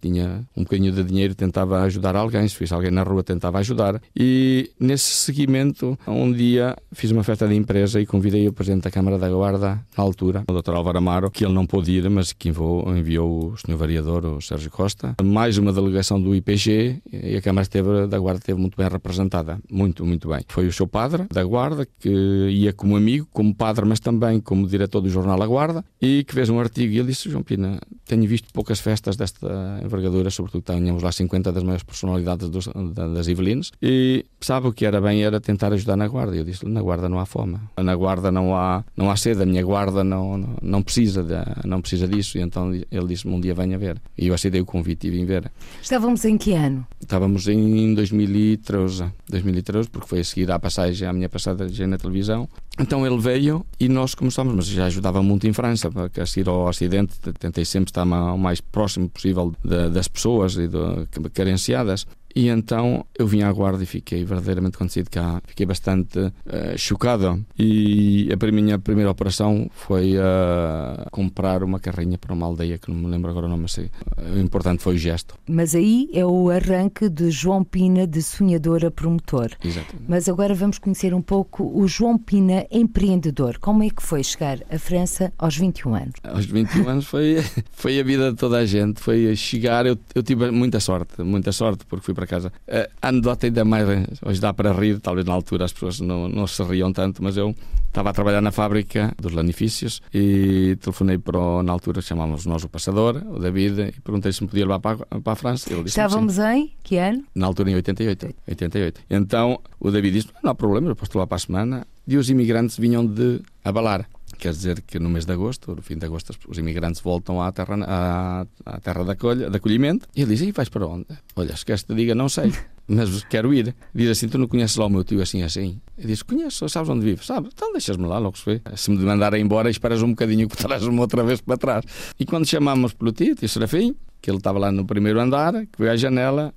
[0.00, 4.00] tinha um bocadinho de dinheiro, tentava ajudar alguém, se fosse alguém na rua, tentava ajudar.
[4.16, 8.90] E nesse seguimento, um dia fiz uma festa de empresa e convidei o Presidente da
[8.90, 10.74] Câmara da Guarda, na altura, o Dr.
[10.74, 13.76] Álvaro Amaro, que ele não pôde ir, mas que enviou, enviou o Sr.
[13.76, 18.38] Vereador, o Sérgio Costa, mais uma delegação do IPG e a Câmara esteve, da Guarda
[18.38, 20.40] esteve muito bem representada, muito, muito bem.
[20.48, 24.66] Foi o seu padre da Guarda, que ia como amigo, como padre, mas também como
[24.66, 27.78] diretor do jornal A Guarda, e que fez um artigo e ele disse, João Pina,
[28.04, 32.68] tenho visto poucas festas desta envergadura, sobretudo tínhamos lá 50 das maiores personalidades dos,
[33.14, 36.34] das Ivelines, e sabe o que era bem era tentar ajudar na guarda.
[36.34, 39.46] Eu disse, na guarda não há fome, na guarda não há, não há sede, a
[39.46, 42.36] minha guarda não, não, não precisa, de, não precisa disso.
[42.36, 44.00] E então ele disse-me, um dia venha ver.
[44.18, 45.50] E eu aceitei o convite e vim ver.
[45.80, 46.84] Estávamos em que ano?
[47.00, 52.48] Estávamos em 2013, 2013 porque foi a seguir à passagem, à minha passagem na televisão.
[52.82, 56.48] Então ele veio e nós começamos, mas já ajudava muito em França, porque a seguir
[56.48, 62.04] ao acidente tentei sempre estar o mais próximo possível de, das pessoas e de, carenciadas.
[62.34, 65.40] E então eu vim à guarda e fiquei verdadeiramente acontecido cá.
[65.46, 66.32] Fiquei bastante uh,
[66.76, 67.44] chocado.
[67.58, 72.98] E a minha primeira operação foi uh, comprar uma carrinha para uma aldeia que não
[72.98, 73.68] me lembro agora o nome.
[73.68, 73.90] Sei.
[74.34, 75.34] O importante foi o gesto.
[75.48, 79.50] Mas aí é o arranque de João Pina, de sonhador a promotor.
[79.62, 80.04] Exatamente.
[80.08, 83.58] Mas agora vamos conhecer um pouco o João Pina, empreendedor.
[83.58, 86.14] Como é que foi chegar à França aos 21 anos?
[86.22, 87.42] Aos 21 anos foi,
[87.72, 89.00] foi a vida de toda a gente.
[89.00, 89.86] Foi chegar.
[89.86, 92.52] Eu, eu tive muita sorte, muita sorte, porque fui para para casa.
[93.00, 93.86] A anedota ainda mais,
[94.24, 97.36] hoje dá para rir, talvez na altura as pessoas não, não se riam tanto, mas
[97.36, 97.54] eu
[97.88, 102.64] estava a trabalhar na fábrica dos lanifícios e telefonei para o, na altura, chamávamos nós
[102.64, 105.72] o passador, o David, e perguntei se me podia levar para, para a França.
[105.72, 106.42] Ele disse Estávamos sim.
[106.42, 107.24] em que ano?
[107.34, 108.34] Na altura em 88.
[108.48, 109.00] 88.
[109.10, 111.86] Então o David disse: não há problema, eu posso levar para a semana.
[112.06, 114.08] E os imigrantes vinham de abalar.
[114.42, 117.52] Quer dizer que no mês de agosto, no fim de agosto, os imigrantes voltam à
[117.52, 121.06] terra, à, à terra de, acolha, de acolhimento e ele diz: E vais para onde?
[121.36, 122.52] Olha, se queres te diga, não sei,
[122.88, 123.72] mas quero ir.
[123.94, 125.80] Diz assim: Tu não conheces lá o meu tio assim assim?
[125.96, 127.24] Eu disse: Conheço, sabes onde vive?
[127.24, 127.50] Sabe?
[127.54, 128.60] Então deixas-me lá, logo se vê.
[128.74, 131.84] Se me mandarem embora, esperas um bocadinho que traz-me outra vez para trás.
[132.18, 135.78] E quando chamámos pelo tio, tio Serafim, que ele estava lá no primeiro andar, que
[135.78, 136.52] veio à janela,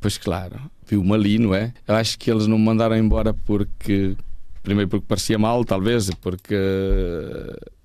[0.00, 1.74] pois claro, viu-me ali, não é?
[1.86, 4.16] Eu acho que eles não me mandaram embora porque
[4.66, 6.56] Primeiro porque parecia mal, talvez, porque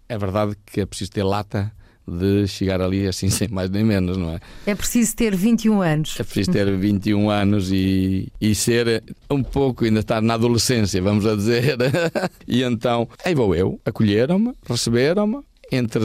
[0.10, 1.72] é verdade que é preciso ter lata
[2.08, 4.40] de chegar ali assim sem mais nem menos, não é?
[4.66, 6.20] É preciso ter 21 anos.
[6.20, 11.28] É preciso ter 21 anos e, e ser um pouco, ainda estar na adolescência, vamos
[11.28, 11.78] a dizer.
[12.48, 15.38] e então, aí vou eu, acolheram-me, receberam-me,
[15.72, 16.02] entre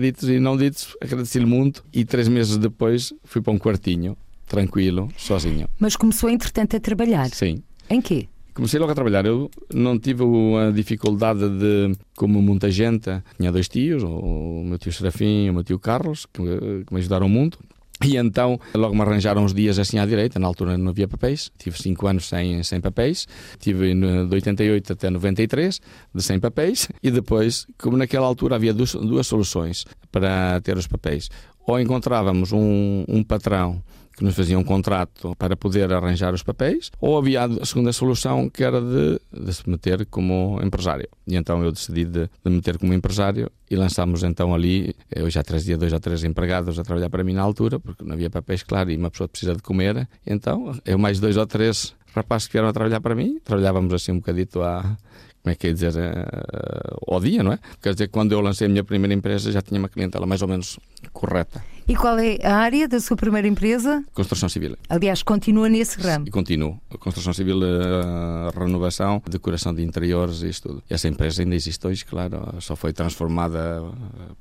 [0.00, 4.16] ditos e não ditos, agradeci-lhe muito e três meses depois fui para um quartinho,
[4.46, 5.68] tranquilo, sozinho.
[5.80, 7.28] Mas começou entretanto a trabalhar?
[7.30, 7.60] Sim.
[7.90, 8.28] Em quê?
[8.56, 9.26] Comecei logo a trabalhar.
[9.26, 10.24] Eu não tive
[10.66, 15.52] a dificuldade de, como muita gente, tinha dois tios, o meu tio Serafim e o
[15.52, 16.42] meu tio Carlos, que,
[16.86, 17.58] que me ajudaram muito.
[18.02, 21.50] E então logo me arranjaram uns dias assim à direita, na altura não havia papéis,
[21.58, 23.26] tive 5 anos sem, sem papéis,
[23.58, 25.80] tive de 88 até 93
[26.14, 26.88] de sem papéis.
[27.02, 31.28] E depois, como naquela altura havia duas, duas soluções para ter os papéis,
[31.66, 33.82] ou encontrávamos um, um patrão
[34.16, 38.48] que nos fazia um contrato para poder arranjar os papéis, ou havia a segunda solução
[38.48, 41.08] que era de, de se meter como empresário.
[41.26, 45.42] E então eu decidi de, de meter como empresário e lançámos então ali, eu já
[45.42, 48.62] trazia dois ou três empregados a trabalhar para mim na altura, porque não havia papéis,
[48.62, 52.52] claro, e uma pessoa precisa de comer, então eu mais dois ou três rapazes que
[52.54, 54.96] vieram a trabalhar para mim, trabalhávamos assim um bocadito a
[55.42, 57.58] como é que é dizer, uh, ao dia, não é?
[57.80, 60.48] Quer dizer, quando eu lancei a minha primeira empresa já tinha uma clientela mais ou
[60.48, 60.76] menos
[61.12, 61.62] correta.
[61.88, 64.04] E qual é a área da sua primeira empresa?
[64.12, 64.76] Construção civil.
[64.88, 66.26] Aliás, continua nesse ramo.
[66.26, 66.80] E continuo.
[66.98, 70.82] Construção civil, uh, renovação, decoração de interiores e tudo.
[70.90, 73.84] Essa empresa ainda existe hoje, claro, só foi transformada,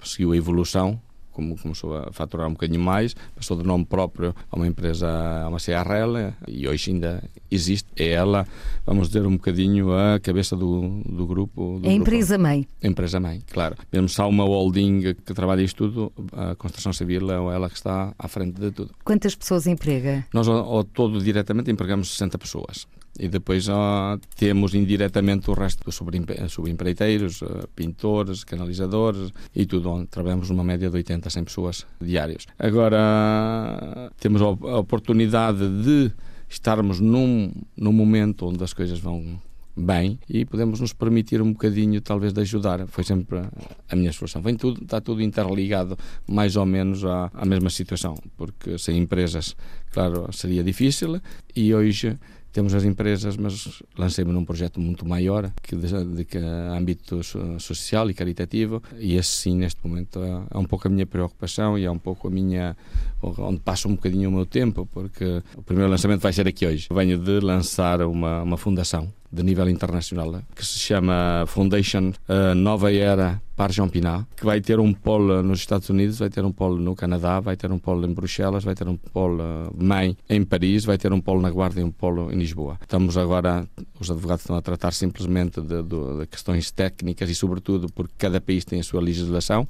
[0.04, 1.00] seguiu a evolução
[1.36, 5.50] como começou a faturar um bocadinho mais, passou de nome próprio a uma empresa, a
[5.50, 7.22] uma CRL, e hoje ainda
[7.52, 7.88] existe.
[7.98, 8.48] É ela,
[8.86, 11.80] vamos dizer, um bocadinho a cabeça do, do grupo.
[11.82, 12.66] Do a empresa-mãe.
[12.82, 13.76] A empresa-mãe, claro.
[13.92, 17.76] Mesmo se há uma holding que trabalha isto tudo, a construção civil é ela que
[17.76, 18.92] está à frente de tudo.
[19.04, 20.26] Quantas pessoas emprega?
[20.34, 22.88] Nós, ao, ao todo, diretamente, empregamos 60 pessoas.
[23.20, 30.08] E depois ó, temos indiretamente o resto dos subempreiteiros, eh, pintores, canalizadores e tudo, onde
[30.08, 32.46] trabalhamos numa média de 80 a 100 pessoas diárias.
[32.60, 36.12] Agora temos a oportunidade de
[36.50, 39.40] estarmos num, num momento onde as coisas vão
[39.76, 42.88] bem e podemos nos permitir um bocadinho talvez de ajudar.
[42.88, 43.42] Foi sempre
[43.90, 44.42] a minha solução.
[44.42, 45.98] Vem tudo está tudo interligado
[46.28, 49.56] mais ou menos à, à mesma situação porque sem empresas
[49.92, 51.20] claro seria difícil.
[51.56, 52.18] E hoje
[52.56, 56.38] temos as empresas, mas lancei-me num projeto muito maior, que de, de, de
[56.72, 57.20] âmbito
[57.60, 61.78] social e caritativo, e esse sim, neste momento, é, é um pouco a minha preocupação
[61.78, 62.78] e é um pouco a minha.
[63.22, 66.88] onde passo um bocadinho o meu tempo, porque o primeiro lançamento vai ser aqui hoje.
[66.90, 72.14] Venho de lançar uma, uma fundação de nível internacional, que se chama Foundation
[72.56, 76.52] Nova Era Parjon Pinat, que vai ter um polo nos Estados Unidos, vai ter um
[76.52, 80.18] polo no Canadá, vai ter um polo em Bruxelas, vai ter um polo uh, mãe
[80.30, 82.78] em Paris, vai ter um polo na Guarda e um polo em Lisboa.
[82.82, 83.66] Estamos agora,
[83.98, 88.42] os advogados estão a tratar simplesmente de, de, de questões técnicas e, sobretudo, porque cada
[88.42, 89.66] país tem a sua legislação,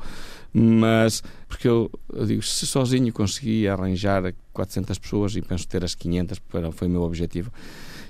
[0.51, 5.93] mas porque eu, eu, digo, se sozinho consegui arranjar 400 pessoas e penso ter as
[5.93, 6.41] 500,
[6.71, 7.51] foi o meu objetivo,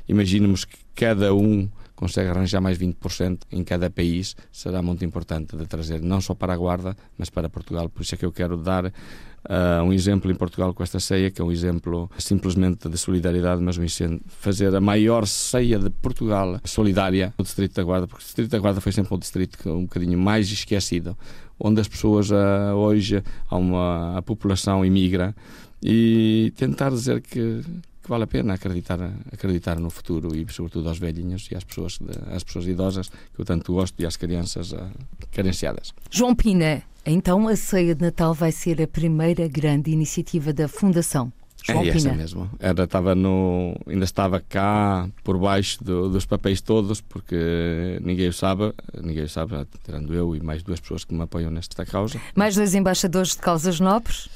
[0.07, 5.65] imaginemos que cada um consegue arranjar mais 20% em cada país, será muito importante de
[5.65, 7.89] trazer não só para a Guarda, mas para Portugal.
[7.89, 11.31] Por isso é que eu quero dar uh, um exemplo em Portugal com esta ceia,
[11.31, 13.85] que é um exemplo simplesmente de solidariedade, mas um
[14.27, 18.59] fazer a maior ceia de Portugal solidária no Distrito da Guarda, porque o Distrito da
[18.59, 21.17] Guarda foi sempre um distrito um bocadinho mais esquecido,
[21.57, 25.33] onde as pessoas uh, hoje, há uma, a população imigra,
[25.81, 27.61] e tentar dizer que
[28.05, 28.99] que vale a pena acreditar,
[29.31, 31.99] acreditar no futuro e, sobretudo, aos velhinhos e às pessoas,
[32.31, 34.87] às pessoas idosas, que eu tanto gosto, e às crianças uh,
[35.31, 35.93] carenciadas.
[36.09, 41.33] João Pina, então a ceia de Natal vai ser a primeira grande iniciativa da Fundação.
[41.63, 42.47] João é essa mesmo.
[42.59, 48.33] Era, estava no, ainda estava cá por baixo do, dos papéis todos, porque ninguém o
[48.33, 52.21] sabe, ninguém o sabe, tirando eu e mais duas pessoas que me apoiam nesta causa.
[52.35, 54.29] Mais dois embaixadores de causas nobres?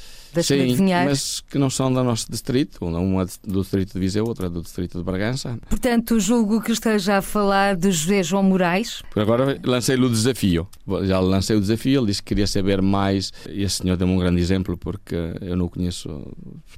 [0.43, 0.75] Sim,
[1.05, 4.97] mas que não são do nosso distrito, uma do distrito de Viseu, outra do distrito
[4.97, 5.57] de Bragança.
[5.67, 9.01] Portanto, julgo que esteja a falar de José João Moraes.
[9.11, 10.67] Por agora lancei-lhe o desafio.
[11.03, 14.19] Já lancei o desafio, ele disse que queria saber mais e esse senhor deu-me um
[14.19, 16.09] grande exemplo porque eu não o conheço,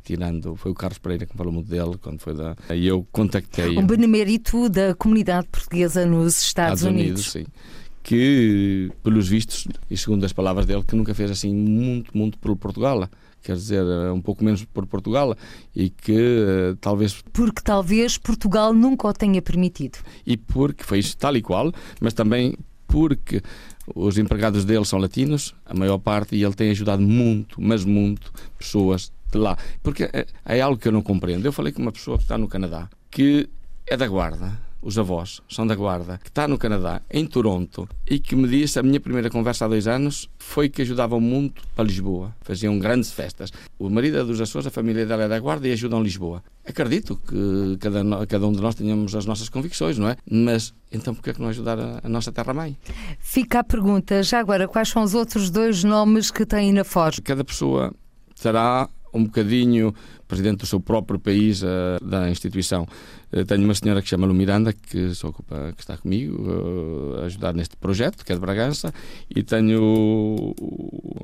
[0.03, 2.55] tirando, foi o Carlos Pereira que falou muito dele quando foi da...
[2.73, 3.77] E eu contactei...
[3.77, 7.35] Um benemérito da comunidade portuguesa nos Estados, Estados Unidos.
[7.35, 7.71] Unidos sim
[8.03, 12.55] que, pelos vistos, e segundo as palavras dele, que nunca fez assim muito, muito por
[12.55, 13.07] Portugal
[13.41, 15.35] quer dizer, eh, um pouco menos por Portugal
[15.75, 17.21] e que uh, talvez.
[17.33, 19.99] Porque talvez Portugal nunca o tenha permitido.
[20.25, 22.55] E porque foi isso tal e qual, mas também
[22.87, 23.41] porque
[23.95, 28.31] os empregados dele são latinos, a maior parte, e ele tem ajudado muito, mas muito,
[28.57, 29.57] pessoas de lá.
[29.81, 31.45] Porque é, é algo que eu não compreendo.
[31.45, 33.49] Eu falei com uma pessoa que está no Canadá, que
[33.87, 38.19] é da Guarda os avós, são da Guarda, que está no Canadá, em Toronto, e
[38.19, 41.85] que me disse, a minha primeira conversa há dois anos, foi que ajudavam muito para
[41.85, 42.35] Lisboa.
[42.41, 43.51] Faziam grandes festas.
[43.77, 46.43] O marido é dos Açores, a família dela é da Guarda e ajudam Lisboa.
[46.65, 50.17] Acredito que cada, cada um de nós tenhamos as nossas convicções, não é?
[50.29, 52.77] Mas então por que é que não ajudar a, a nossa terra-mãe?
[53.19, 57.19] Fica a pergunta, já agora, quais são os outros dois nomes que têm na Foz?
[57.23, 57.93] Cada pessoa
[58.41, 59.93] terá um bocadinho
[60.31, 62.87] presidente do seu próprio país, uh, da instituição.
[63.33, 67.21] Uh, tenho uma senhora que chama Lu Miranda, que, se ocupa, que está comigo uh,
[67.21, 68.93] a ajudar neste projeto, que é de Bragança,
[69.29, 70.55] e tenho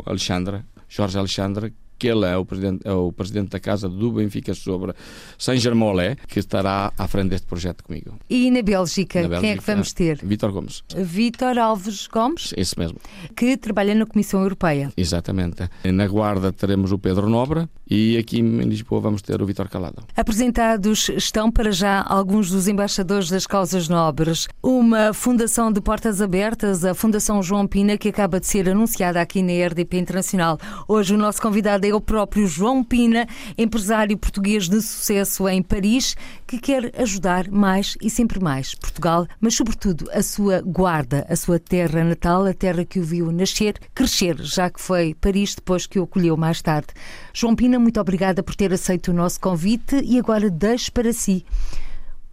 [0.05, 4.53] Alexandra, Jorge Alexandra, que ele é o presidente, é o presidente da Casa do Benfica
[4.53, 4.93] sobre
[5.37, 8.17] Saint-Germain-Lé, que estará à frente deste projeto comigo.
[8.29, 10.19] E na Bélgica, na Bélgica quem é que vamos ter?
[10.23, 10.83] Vítor Gomes.
[10.95, 12.53] Vítor Alves Gomes?
[12.55, 12.99] Esse mesmo.
[13.35, 14.91] Que trabalha na Comissão Europeia.
[14.95, 15.69] Exatamente.
[15.83, 20.03] Na Guarda teremos o Pedro Nobre e aqui em Lisboa vamos ter o Vítor Calado.
[20.15, 24.47] Apresentados estão para já alguns dos embaixadores das causas nobres.
[24.61, 29.41] Uma fundação de portas abertas, a Fundação João Pina, que acaba de ser anunciada aqui
[29.41, 30.59] na RDP Internacional.
[30.87, 33.27] Hoje o nosso convidado Guarda é o próprio João Pina,
[33.57, 36.15] empresário português de sucesso em Paris,
[36.45, 41.59] que quer ajudar mais e sempre mais Portugal, mas sobretudo a sua Guarda, a sua
[41.59, 45.99] terra natal, a terra que o viu nascer, crescer, já que foi Paris depois que
[45.99, 46.87] o acolheu mais tarde.
[47.33, 51.45] João Pina, muito obrigada por ter aceito o nosso convite e agora deixo para si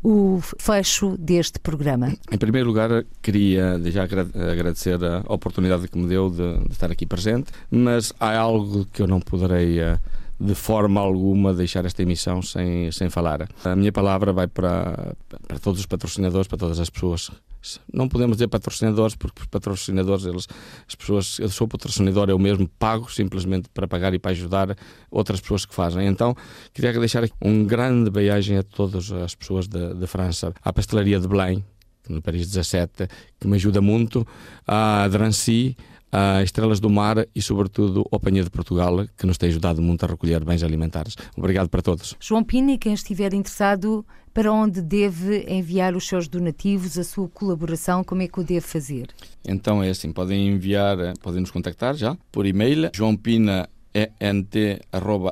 [0.05, 2.13] o fecho deste programa?
[2.31, 7.07] Em primeiro lugar, queria já agradecer a oportunidade que me deu de, de estar aqui
[7.07, 9.99] presente, mas há algo que eu não poderei eh,
[10.39, 13.49] de forma alguma deixar esta emissão sem, sem falar.
[13.65, 15.15] A minha palavra vai para,
[15.49, 17.31] para todos os patrocinadores, para todas as pessoas
[17.93, 20.47] não podemos dizer patrocinadores, porque os patrocinadores, eles,
[20.87, 24.77] as pessoas, eu sou patrocinador, eu mesmo pago simplesmente para pagar e para ajudar
[25.11, 26.07] outras pessoas que fazem.
[26.07, 26.35] Então,
[26.73, 31.29] queria deixar aqui um grande beijo a todas as pessoas de França, à pastelaria de
[31.29, 31.65] Belém,
[32.09, 33.09] no Paris 17,
[33.41, 34.27] que me ajuda muito,
[34.67, 35.77] à Drancy,
[36.17, 40.05] a Estrelas do Mar e, sobretudo, ao Panha de Portugal, que nos tem ajudado muito
[40.05, 41.17] a recolher bens alimentares.
[41.37, 42.15] Obrigado para todos.
[42.21, 47.29] João Pina, e quem estiver interessado, para onde deve enviar os seus donativos, a sua
[47.29, 49.09] colaboração, como é que o deve fazer?
[49.45, 53.69] Então é assim, podem enviar, podem nos contactar já por e-mail, joaopina
[54.21, 55.31] ent.aol.com,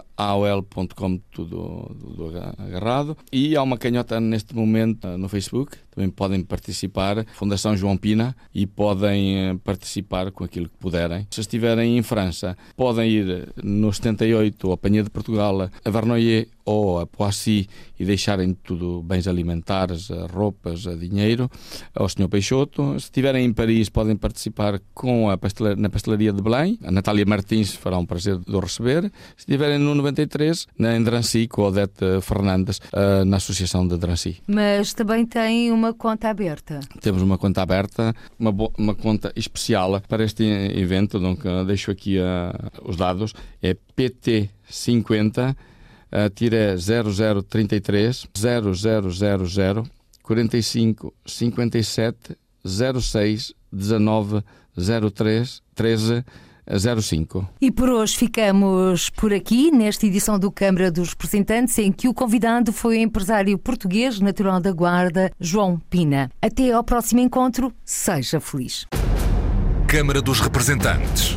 [1.33, 3.17] tudo, tudo agarrado.
[3.33, 8.67] E há uma canhota neste momento no Facebook, também podem participar, Fundação João Pina, e
[8.67, 11.27] podem eh, participar com aquilo que puderem.
[11.31, 17.01] Se estiverem em França, podem ir no 78, ao Panha de Portugal, a Varnoyer ou
[17.01, 21.51] a Poissy e deixarem tudo, bens alimentares, roupas, dinheiro,
[21.95, 22.29] ao Sr.
[22.29, 22.99] Peixoto.
[22.99, 26.79] Se estiverem em Paris, podem participar com a pastelaria, na pastelaria de Belém.
[26.83, 29.05] A Natália Martins fará um prazer de o receber.
[29.37, 34.43] Se estiverem no 93, na Drancy, com a Odete Fernandes, eh, na Associação de Drancy.
[34.47, 36.81] Mas também tem uma uma conta aberta?
[37.01, 42.89] Temos uma conta aberta, uma, uma conta especial para este evento, então deixo aqui uh,
[42.89, 45.57] os dados, é PT50
[46.13, 49.85] uh, 0033 0000
[50.23, 54.43] 45 57 06 19
[55.15, 56.25] 03 13
[57.03, 57.49] 05.
[57.61, 62.15] E por hoje ficamos por aqui, nesta edição do Câmara dos Representantes, em que o
[62.15, 66.31] convidado foi o empresário português natural da Guarda, João Pina.
[66.41, 68.87] Até ao próximo encontro, seja feliz.
[69.89, 71.37] Câmara dos Representantes.